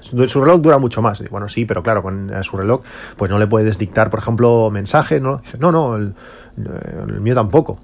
Su 0.00 0.40
reloj 0.40 0.60
dura 0.60 0.78
mucho 0.78 1.02
más. 1.02 1.22
Bueno, 1.30 1.48
sí, 1.48 1.64
pero 1.64 1.82
claro, 1.82 2.02
con 2.02 2.30
su 2.42 2.56
reloj, 2.56 2.82
pues 3.16 3.30
no 3.30 3.38
le 3.38 3.48
puedes 3.48 3.76
dictar, 3.76 4.08
por 4.08 4.20
ejemplo, 4.20 4.70
mensajes, 4.70 5.20
¿no? 5.20 5.42
No, 5.58 5.72
no, 5.72 5.96
el 5.96 7.20
mío 7.20 7.34
tampoco. 7.34 7.80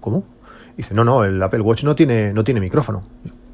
¿Cómo? 0.00 0.24
Dice, 0.76 0.94
no, 0.94 1.04
no, 1.04 1.24
el 1.24 1.42
Apple 1.42 1.60
Watch 1.60 1.84
no 1.84 1.94
tiene, 1.94 2.32
no 2.32 2.44
tiene 2.44 2.60
micrófono. 2.60 3.04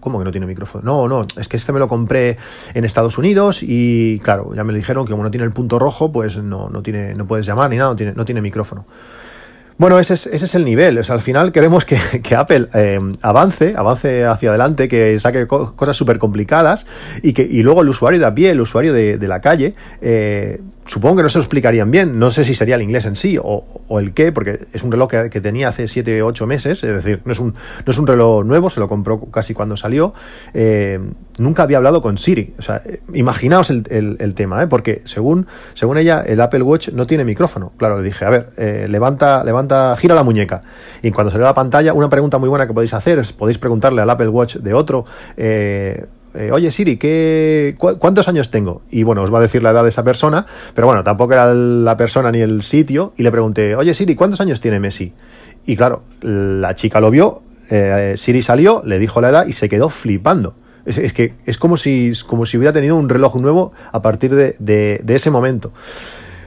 ¿Cómo 0.01 0.19
que 0.19 0.25
no 0.25 0.33
tiene 0.33 0.47
micrófono? 0.47 0.83
No, 0.85 1.09
no, 1.09 1.27
es 1.39 1.47
que 1.47 1.57
este 1.57 1.73
me 1.73 1.79
lo 1.79 1.87
compré 1.87 2.37
en 2.75 2.85
Estados 2.85 3.19
Unidos 3.19 3.63
y 3.63 4.19
claro, 4.19 4.53
ya 4.53 4.65
me 4.65 4.73
dijeron 4.73 5.05
que 5.05 5.13
como 5.13 5.23
no 5.23 5.31
tiene 5.31 5.47
el 5.47 5.53
punto 5.53 5.79
rojo, 5.79 6.11
pues 6.11 6.39
no, 6.39 6.69
no, 6.69 6.83
tiene, 6.83 7.15
no 7.15 7.25
puedes 7.25 7.47
llamar 7.47 7.71
ni 7.71 7.77
nada, 7.77 7.91
no 7.91 7.97
tiene, 7.97 8.13
no 8.13 8.25
tiene 8.25 8.43
micrófono. 8.43 8.85
Bueno, 9.79 9.99
ese 9.99 10.15
es, 10.15 10.27
ese 10.27 10.45
es 10.45 10.55
el 10.55 10.65
nivel. 10.65 10.99
O 10.99 11.13
al 11.13 11.21
final 11.21 11.53
queremos 11.53 11.85
que, 12.23 12.37
Apple 12.37 12.69
eh, 12.75 13.01
avance, 13.23 13.75
avance 13.77 14.25
hacia 14.25 14.51
adelante, 14.51 14.89
que 14.89 15.19
saque 15.19 15.47
cosas 15.47 15.97
súper 15.97 16.19
complicadas 16.19 16.87
y 17.23 17.33
que 17.33 17.43
y 17.43 17.63
luego 17.63 17.83
el 17.83 17.89
usuario 17.89 18.19
de 18.19 18.27
a 18.27 18.35
pie, 18.35 18.51
el 18.51 18.61
usuario 18.61 18.93
de, 18.93 19.19
de 19.19 19.29
la 19.29 19.41
calle, 19.41 19.75
eh, 20.01 20.61
supongo 20.87 21.17
que 21.17 21.23
no 21.23 21.29
se 21.29 21.39
lo 21.39 21.43
explicarían 21.43 21.91
bien. 21.91 22.19
No 22.19 22.31
sé 22.31 22.45
si 22.45 22.55
sería 22.55 22.77
el 22.77 22.83
inglés 22.83 23.05
en 23.07 23.17
sí 23.17 23.39
o, 23.43 23.65
el 23.99 24.13
qué, 24.15 24.33
porque 24.33 24.67
es 24.73 24.83
un 24.83 24.93
reloj 24.93 25.11
que, 25.31 25.41
tenía 25.41 25.69
hace 25.69 25.89
7 25.89 26.23
o 26.23 26.27
8 26.27 26.47
meses, 26.47 26.85
es 26.85 26.95
decir, 26.95 27.21
no 27.25 27.33
es, 27.33 27.41
un, 27.41 27.55
no 27.85 27.91
es 27.91 27.99
un 27.99 28.07
reloj 28.07 28.45
nuevo, 28.45 28.71
se 28.71 28.81
lo 28.81 28.89
compró 28.89 29.21
casi 29.31 29.55
cuando 29.55 29.77
salió. 29.77 30.15
Eh, 30.55 31.01
nunca 31.39 31.63
había 31.63 31.79
hablado 31.79 32.03
con 32.03 32.19
Siri. 32.19 32.55
O 32.59 32.63
sea, 32.63 32.83
imaginaos 33.13 33.71
el, 33.71 34.35
tema, 34.35 34.63
¿eh? 34.63 34.67
porque 34.67 35.03
según, 35.05 35.47
según 35.75 35.99
ella, 35.99 36.23
el 36.27 36.41
Apple 36.41 36.63
Watch 36.63 36.91
no 36.91 37.07
tiene 37.07 37.25
micrófono. 37.25 37.73
Claro, 37.77 37.99
le 37.99 38.05
dije, 38.05 38.25
a 38.25 38.31
ver, 38.31 38.51
eh, 38.57 38.87
levanta, 38.89 39.45
levanta, 39.45 39.97
gira 39.99 40.15
la 40.15 40.23
muñeca. 40.23 40.63
Y 41.03 41.11
cuando 41.11 41.31
salió 41.31 41.45
la 41.45 41.55
pantalla, 41.55 41.93
una 41.93 42.09
pregunta 42.09 42.39
muy 42.39 42.49
buena 42.49 42.67
que 42.67 42.73
podéis 42.73 42.95
hacer 42.95 43.19
es, 43.19 43.33
podéis 43.33 43.59
preguntarle 43.59 44.03
al 44.03 44.11
Apple 44.11 44.29
Watch 44.29 44.57
de 44.57 44.75
otro, 44.75 45.05
eh, 45.37 46.07
eh, 46.35 46.51
oye 46.53 46.71
Siri, 46.71 46.97
¿qué, 46.97 47.75
¿cuántos 47.79 48.29
años 48.29 48.51
tengo? 48.51 48.83
Y 48.91 49.03
bueno, 49.03 49.23
os 49.23 49.33
va 49.33 49.39
a 49.39 49.43
decir 49.43 49.63
la 49.63 49.71
edad 49.71 49.83
de 49.83 49.91
esa 49.91 50.05
persona, 50.05 50.47
pero 50.75 50.87
bueno, 50.87 51.03
tampoco 51.05 51.35
era 51.35 51.53
la 51.55 51.97
persona 51.97 52.31
ni 52.31 52.41
el 52.41 52.63
sitio. 52.63 53.13
Y 53.17 53.23
le 53.23 53.31
pregunté, 53.31 53.77
oye 53.77 53.95
Siri, 53.95 54.15
¿cuántos 54.15 54.41
años 54.41 54.61
tiene 54.61 54.81
Messi? 54.81 55.13
Y 55.67 55.77
claro, 55.77 56.05
la 56.23 56.75
chica 56.75 57.01
lo 57.01 57.11
vio, 57.11 57.43
eh, 57.71 58.15
Siri 58.17 58.43
salió, 58.43 58.83
le 58.85 58.99
dijo 58.99 59.21
la 59.21 59.29
edad 59.31 59.47
y 59.47 59.53
se 59.53 59.69
quedó 59.69 59.89
flipando. 59.89 60.55
Es, 60.85 61.13
que 61.13 61.35
es 61.47 61.59
como 61.59 61.77
si, 61.77 62.13
como 62.27 62.45
si 62.45 62.57
hubiera 62.57 62.73
tenido 62.73 62.97
un 62.97 63.09
reloj 63.09 63.37
nuevo 63.37 63.73
a 63.93 64.03
partir 64.03 64.35
de, 64.35 64.57
de 64.59 65.15
ese 65.15 65.31
momento. 65.31 65.73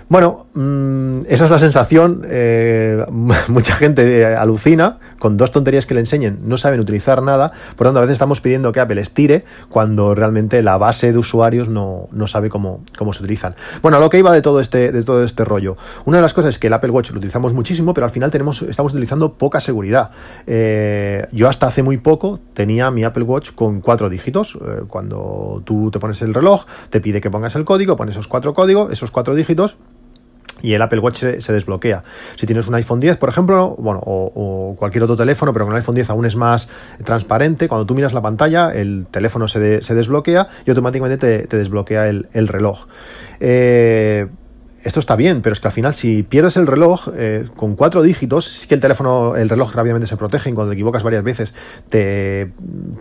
Bueno, 0.07 0.45
mm, 0.53 1.21
esa 1.27 1.45
es 1.45 1.51
la 1.51 1.57
sensación. 1.57 2.21
Eh, 2.29 3.03
mucha 3.47 3.73
gente 3.73 4.21
eh, 4.21 4.35
alucina 4.35 4.99
con 5.17 5.35
dos 5.35 5.51
tonterías 5.51 5.87
que 5.87 5.95
le 5.95 6.01
enseñen, 6.01 6.39
no 6.43 6.57
saben 6.57 6.79
utilizar 6.79 7.23
nada. 7.23 7.51
Por 7.75 7.85
lo 7.85 7.89
tanto, 7.89 7.99
a 7.99 8.01
veces 8.01 8.13
estamos 8.13 8.39
pidiendo 8.39 8.71
que 8.71 8.79
Apple 8.79 9.01
estire 9.01 9.45
cuando 9.69 10.13
realmente 10.13 10.61
la 10.61 10.77
base 10.77 11.11
de 11.11 11.17
usuarios 11.17 11.69
no, 11.69 12.07
sabe 12.27 12.49
cómo, 12.49 12.83
cómo, 12.97 13.13
se 13.13 13.23
utilizan. 13.23 13.55
Bueno, 13.81 13.97
a 13.97 13.99
lo 13.99 14.09
que 14.11 14.19
iba 14.19 14.31
de 14.31 14.43
todo 14.43 14.59
este, 14.59 14.91
de 14.91 15.03
todo 15.03 15.23
este 15.23 15.43
rollo. 15.43 15.75
Una 16.05 16.17
de 16.17 16.21
las 16.21 16.33
cosas 16.33 16.49
es 16.49 16.59
que 16.59 16.67
el 16.67 16.73
Apple 16.73 16.91
Watch 16.91 17.09
lo 17.09 17.17
utilizamos 17.17 17.53
muchísimo, 17.53 17.95
pero 17.95 18.05
al 18.05 18.11
final 18.11 18.29
tenemos, 18.29 18.61
estamos 18.61 18.91
utilizando 18.91 19.33
poca 19.33 19.59
seguridad. 19.59 20.11
Eh, 20.45 21.27
yo 21.31 21.49
hasta 21.49 21.65
hace 21.65 21.81
muy 21.81 21.97
poco 21.97 22.39
tenía 22.53 22.91
mi 22.91 23.03
Apple 23.03 23.23
Watch 23.23 23.51
con 23.53 23.81
cuatro 23.81 24.09
dígitos. 24.09 24.57
cuando 24.87 25.63
tú 25.65 25.89
te 25.89 25.97
pones 25.97 26.21
el 26.21 26.33
reloj, 26.33 26.65
te 26.91 27.01
pide 27.01 27.21
que 27.21 27.31
pongas 27.31 27.55
el 27.55 27.65
código, 27.65 27.97
pones 27.97 28.13
esos 28.13 28.27
cuatro 28.27 28.53
códigos, 28.53 28.91
esos 28.91 29.09
cuatro 29.09 29.33
dígitos 29.33 29.77
y 30.61 30.73
el 30.73 30.81
Apple 30.81 30.99
Watch 30.99 31.19
se, 31.19 31.53
desbloquea. 31.53 32.03
Si 32.37 32.45
tienes 32.45 32.67
un 32.67 32.75
iPhone 32.75 32.99
10, 32.99 33.17
por 33.17 33.29
ejemplo, 33.29 33.75
bueno, 33.77 34.01
o, 34.03 34.75
cualquier 34.77 35.03
otro 35.03 35.15
teléfono, 35.15 35.53
pero 35.53 35.65
con 35.65 35.73
el 35.73 35.77
iPhone 35.77 35.95
10 35.95 36.09
aún 36.09 36.25
es 36.25 36.35
más 36.35 36.69
transparente, 37.03 37.67
cuando 37.67 37.85
tú 37.85 37.95
miras 37.95 38.13
la 38.13 38.21
pantalla, 38.21 38.73
el 38.73 39.07
teléfono 39.07 39.47
se, 39.47 39.59
desbloquea 39.59 40.47
y 40.65 40.69
automáticamente 40.69 41.47
te, 41.47 41.57
desbloquea 41.57 42.07
el, 42.07 42.27
el 42.33 42.47
reloj. 42.47 42.87
Eh, 43.39 44.27
esto 44.85 44.99
está 44.99 45.15
bien, 45.15 45.41
pero 45.41 45.53
es 45.53 45.59
que 45.59 45.67
al 45.67 45.71
final 45.71 45.95
si 45.95 46.21
pierdes 46.21 46.57
el 46.57 46.67
reloj 46.67 47.09
eh, 47.15 47.49
con 47.55 47.75
cuatro 47.75 48.03
dígitos, 48.03 48.45
sí 48.45 48.67
que 48.67 48.75
el 48.75 48.81
teléfono, 48.81 49.35
el 49.35 49.49
reloj 49.49 49.73
rápidamente 49.73 50.05
se 50.05 50.15
protege 50.15 50.51
y 50.51 50.53
cuando 50.53 50.69
te 50.69 50.75
equivocas 50.75 51.01
varias 51.01 51.23
veces 51.23 51.55
te, 51.89 52.51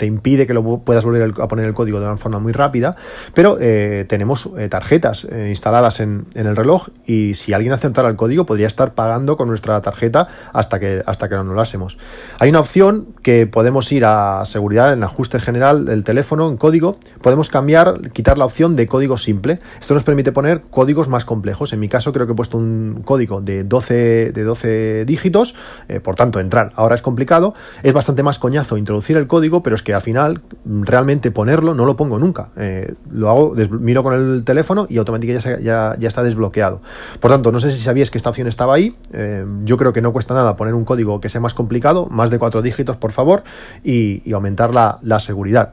impide 0.01 0.47
que 0.47 0.55
lo 0.55 0.79
puedas 0.79 1.05
volver 1.05 1.35
a 1.39 1.47
poner 1.47 1.67
el 1.67 1.75
código 1.75 2.01
de 2.01 2.07
una 2.07 2.17
forma 2.17 2.39
muy 2.39 2.53
rápida, 2.53 2.97
pero 3.35 3.59
eh, 3.61 4.07
tenemos 4.09 4.49
eh, 4.57 4.69
tarjetas 4.69 5.27
instaladas 5.47 6.01
en, 6.01 6.25
el 6.35 6.57
reloj 6.57 6.89
y 7.05 7.35
si 7.35 7.53
alguien 7.53 7.75
acertara 7.75 8.09
el 8.09 8.17
código 8.17 8.47
podría 8.47 8.67
estar 8.67 8.95
pagando 8.95 9.37
con 9.37 9.49
nuestra 9.49 9.79
tarjeta 9.83 10.29
hasta 10.55 10.81
que, 10.81 11.03
hasta 11.05 11.29
que 11.29 11.35
lo 11.35 11.61
hacemos. 11.61 11.99
Hay 12.39 12.49
una 12.49 12.61
opción 12.61 13.09
que 13.23 13.47
podemos 13.47 13.93
ir 13.93 14.07
a 14.07 14.43
seguridad 14.47 14.95
en 14.95 15.03
ajuste 15.03 15.39
general 15.39 15.85
del 15.85 16.03
teléfono, 16.03 16.49
en 16.49 16.57
código, 16.57 16.97
podemos 17.21 17.51
cambiar, 17.51 18.11
quitar 18.13 18.39
la 18.39 18.47
opción 18.47 18.75
de 18.75 18.87
código 18.87 19.19
simple. 19.19 19.61
Esto 19.79 19.93
nos 19.93 20.03
permite 20.03 20.33
poner 20.33 20.63
códigos 20.63 21.09
más 21.09 21.27
complejos 21.27 21.74
en 21.75 21.81
mi 21.81 21.89
caso 21.89 22.13
creo 22.13 22.27
que 22.27 22.33
he 22.33 22.37
puesto 22.37 22.57
un 22.57 23.03
código 23.05 23.41
de 23.41 23.65
12, 23.65 24.33
de 24.33 24.43
12 24.45 25.05
dígitos, 25.05 25.55
eh, 25.89 26.01
por 26.01 26.17
tanto 26.17 26.41
entrar 26.41 26.73
ahora 26.77 26.95
es 26.95 27.03
complicado. 27.03 27.55
Es 27.83 27.93
bastante 27.93 28.23
más 28.23 28.39
coñazo 28.39 28.77
introducir 28.77 29.17
el 29.17 29.27
código, 29.27 29.63
pero 29.63 29.77
es 29.77 29.83
que 29.83 29.95
al 29.95 30.01
final 30.01 30.41
realmente 30.65 31.31
ponerlo 31.31 31.75
no 31.75 31.85
lo 31.85 31.97
pongo 31.97 32.19
nunca. 32.19 32.49
Eh, 32.57 32.95
lo 33.11 33.29
hago, 33.29 33.55
miro 33.79 34.03
con 34.03 34.15
el 34.15 34.45
teléfono 34.45 34.87
y 34.89 34.99
automáticamente 34.99 35.63
ya, 35.63 35.97
ya, 35.99 36.09
está 36.09 36.23
desbloqueado. 36.23 36.81
Por 37.21 37.31
tanto, 37.31 37.53
no 37.53 37.61
sé 37.61 37.71
si 37.71 37.79
sabíais 37.79 38.11
que 38.11 38.19
esta 38.19 38.31
opción 38.31 38.49
estaba 38.49 38.75
ahí. 38.75 38.97
Eh, 39.13 39.45
yo 39.65 39.77
creo 39.77 39.93
que 39.93 40.01
no 40.01 40.13
cuesta 40.13 40.35
nada 40.35 40.57
poner 40.57 40.75
un 40.75 40.85
código 40.85 41.21
que 41.21 41.29
sea 41.29 41.41
más 41.41 41.55
complicado, 41.55 42.07
más 42.11 42.31
de 42.31 42.39
cuatro 42.39 42.63
dígitos, 42.63 42.97
por 42.97 43.13
favor, 43.13 43.45
y, 43.83 44.33
aumentar 44.33 44.75
la 44.75 45.21
seguridad. 45.21 45.73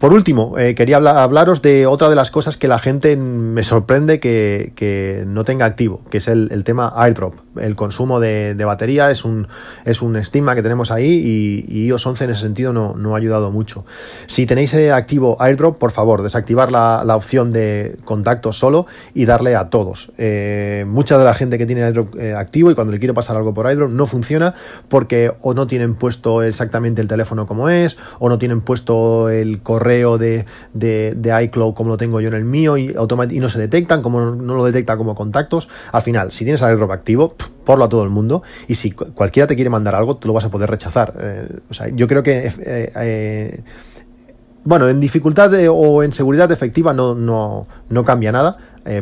Por 0.00 0.14
último, 0.14 0.56
eh, 0.56 0.74
quería 0.74 0.96
hablaros 0.96 1.60
de 1.60 1.86
otra 1.86 2.08
de 2.08 2.16
las 2.16 2.30
cosas 2.30 2.56
que 2.56 2.68
la 2.68 2.78
gente 2.78 3.18
me 3.18 3.62
sorprende 3.62 4.18
que, 4.18 5.24
no 5.26 5.44
tenga 5.44 5.66
activo, 5.66 6.00
que 6.08 6.16
es 6.16 6.28
el, 6.28 6.64
tema 6.64 6.90
airdrop. 6.96 7.34
El 7.60 7.76
consumo 7.76 8.18
de, 8.18 8.54
batería 8.64 9.10
es 9.10 9.26
un, 9.26 9.46
es 9.84 10.00
un 10.00 10.16
estigma 10.16 10.54
que 10.54 10.62
tenemos 10.62 10.90
ahí 10.90 11.66
y, 11.68 11.84
iOS 11.84 12.06
11 12.06 12.24
en 12.24 12.30
ese 12.30 12.40
sentido 12.40 12.72
no, 12.72 13.14
ha 13.14 13.18
ayudado 13.18 13.50
mucho. 13.50 13.84
Si 14.24 14.46
tenéis 14.46 14.72
eh, 14.72 14.90
activo 14.90 15.36
airdrop, 15.38 15.76
por 15.76 15.90
favor, 15.90 16.22
desactivar 16.22 16.72
la, 16.72 17.14
opción 17.14 17.50
de 17.50 17.98
contacto 18.06 18.54
solo 18.54 18.86
y 19.12 19.26
darle 19.26 19.54
a 19.54 19.68
todos. 19.68 20.12
Eh, 20.16 20.86
mucha 20.88 21.18
de 21.18 21.26
la 21.26 21.34
gente 21.34 21.58
que 21.58 21.66
tiene 21.66 21.82
airdrop 21.82 22.14
activo 22.38 22.70
y 22.70 22.74
cuando 22.74 22.94
le 22.94 23.00
quiero 23.00 23.12
pasar 23.12 23.36
algo 23.36 23.52
por 23.52 23.66
airdrop 23.66 23.90
no 23.90 24.06
funciona 24.06 24.54
porque 24.88 25.30
o 25.42 25.52
no 25.52 25.66
tienen 25.66 25.94
puesto 25.94 26.42
exactamente 26.42 27.02
el 27.02 27.08
teléfono 27.08 27.44
como 27.44 27.68
es, 27.68 27.98
o 28.18 28.30
no 28.30 28.38
tienen 28.38 28.62
puesto 28.62 29.28
el 29.28 29.60
correo 29.60 29.89
de, 29.90 30.46
de, 30.72 31.42
iCloud 31.44 31.74
como 31.74 31.90
lo 31.90 31.96
tengo 31.96 32.20
yo 32.20 32.28
en 32.28 32.34
el 32.34 32.44
mío 32.44 32.76
y, 32.76 32.94
y 33.30 33.40
no 33.40 33.48
se 33.48 33.58
detectan, 33.58 34.02
como 34.02 34.20
no, 34.20 34.54
lo 34.54 34.64
detecta 34.64 34.96
como 34.96 35.14
contactos. 35.14 35.68
Al 35.92 36.02
final, 36.02 36.32
si 36.32 36.44
tienes 36.44 36.62
airdrop 36.62 36.90
activo, 36.92 37.34
porlo 37.64 37.84
a 37.84 37.88
todo 37.88 38.02
el 38.02 38.10
mundo 38.10 38.42
y 38.68 38.74
si 38.74 38.92
cualquiera 38.92 39.46
te 39.46 39.54
quiere 39.54 39.70
mandar 39.70 39.94
algo, 39.94 40.16
tú 40.16 40.28
lo 40.28 40.34
vas 40.34 40.44
a 40.44 40.50
poder 40.50 40.70
rechazar. 40.70 41.14
Eh, 41.20 41.58
o 41.68 41.74
sea, 41.74 41.88
yo 41.88 42.06
creo 42.06 42.22
que... 42.22 42.46
Eh, 42.46 42.92
eh, 42.96 43.62
bueno, 44.62 44.88
en 44.88 45.00
dificultad 45.00 45.50
o 45.70 46.02
en 46.02 46.12
seguridad 46.12 46.52
efectiva 46.52 46.92
no, 46.92 47.14
no, 47.14 47.66
no 47.88 48.04
cambia 48.04 48.30
nada. 48.30 48.58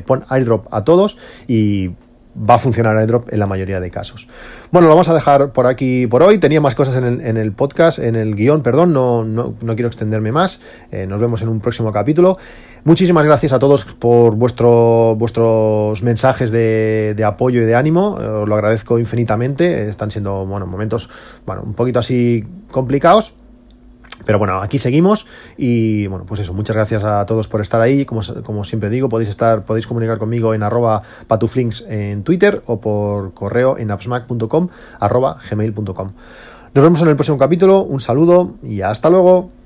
pon 0.07 0.25
airdrop 0.29 0.73
a 0.73 0.85
todos 0.85 1.19
y 1.49 1.91
va 2.39 2.55
a 2.55 2.59
funcionar 2.59 2.97
AirDrop 2.97 3.33
en 3.33 3.39
la 3.39 3.47
mayoría 3.47 3.81
de 3.81 3.91
casos. 3.91 4.29
Bueno, 4.71 4.89
lo 4.89 4.95
vamos 4.95 5.09
a 5.09 5.15
dejar 5.15 5.53
por 5.53 5.67
aquí 5.67 6.07
por 6.07 6.23
hoy. 6.23 6.39
Tenía 6.39 6.61
más 6.61 6.75
cosas 6.75 6.97
en 6.97 7.37
el, 7.37 7.53
podcast, 7.53 7.99
en 7.99 8.17
el 8.17 8.35
guion, 8.35 8.63
perdón, 8.63 8.93
no, 8.93 9.25
no, 9.25 9.55
quiero 9.75 9.89
extenderme 9.89 10.33
más. 10.33 10.61
Eh, 10.91 11.07
nos 11.07 11.21
vemos 11.21 11.43
en 11.43 11.49
un 11.49 11.61
próximo 11.61 11.93
capítulo. 11.93 12.39
Muchísimas 12.85 13.25
gracias 13.25 13.53
a 13.53 13.59
todos 13.59 13.85
por 13.85 14.35
vuestro, 14.37 15.17
vuestros 15.17 16.03
mensajes 16.03 16.51
de, 16.51 17.15
de 17.17 17.25
apoyo 17.25 17.63
y 17.63 17.65
de 17.65 17.75
ánimo. 17.75 18.19
Eh, 18.21 18.27
os 18.27 18.49
lo 18.49 18.55
agradezco 18.55 18.99
infinitamente. 18.99 19.89
Están 19.89 20.11
siendo 20.11 20.47
bueno, 20.47 20.67
momentos 20.67 21.09
bueno, 21.47 21.63
un 21.63 21.75
poquito 21.75 21.99
así 21.99 22.45
complicados, 22.71 23.35
pero 24.25 24.39
bueno, 24.39 24.61
aquí 24.61 24.79
seguimos 24.79 25.27
y 25.57 26.07
bueno, 26.07 26.25
pues 26.27 26.41
eso, 26.41 26.53
muchas 26.53 26.77
gracias 26.77 27.05
a 27.05 27.25
todos 27.27 27.49
por 27.49 27.61
estar 27.61 27.81
ahí. 27.81 28.05
Como, 28.05 28.23
como 28.43 28.65
siempre 28.65 28.91
digo, 28.91 29.09
podéis 29.09 29.31
estar, 29.31 29.63
podéis 29.63 29.87
comunicar 29.87 30.19
conmigo 30.19 30.55
en 30.55 30.63
arroba 30.63 31.03
patuflinks 31.27 31.85
en 31.89 32.23
Twitter 32.23 32.63
o 32.67 32.81
por 32.81 33.35
correo 33.35 33.79
en 33.79 33.91
appsmac.com 33.91 34.69
arroba 35.01 35.39
gmail.com. 35.51 36.13
Nos 36.75 36.85
vemos 36.85 37.01
en 37.03 37.09
el 37.09 37.17
próximo 37.17 37.39
capítulo, 37.39 37.83
un 37.83 38.01
saludo 38.01 38.55
y 38.63 38.83
hasta 38.83 39.11
luego. 39.11 39.58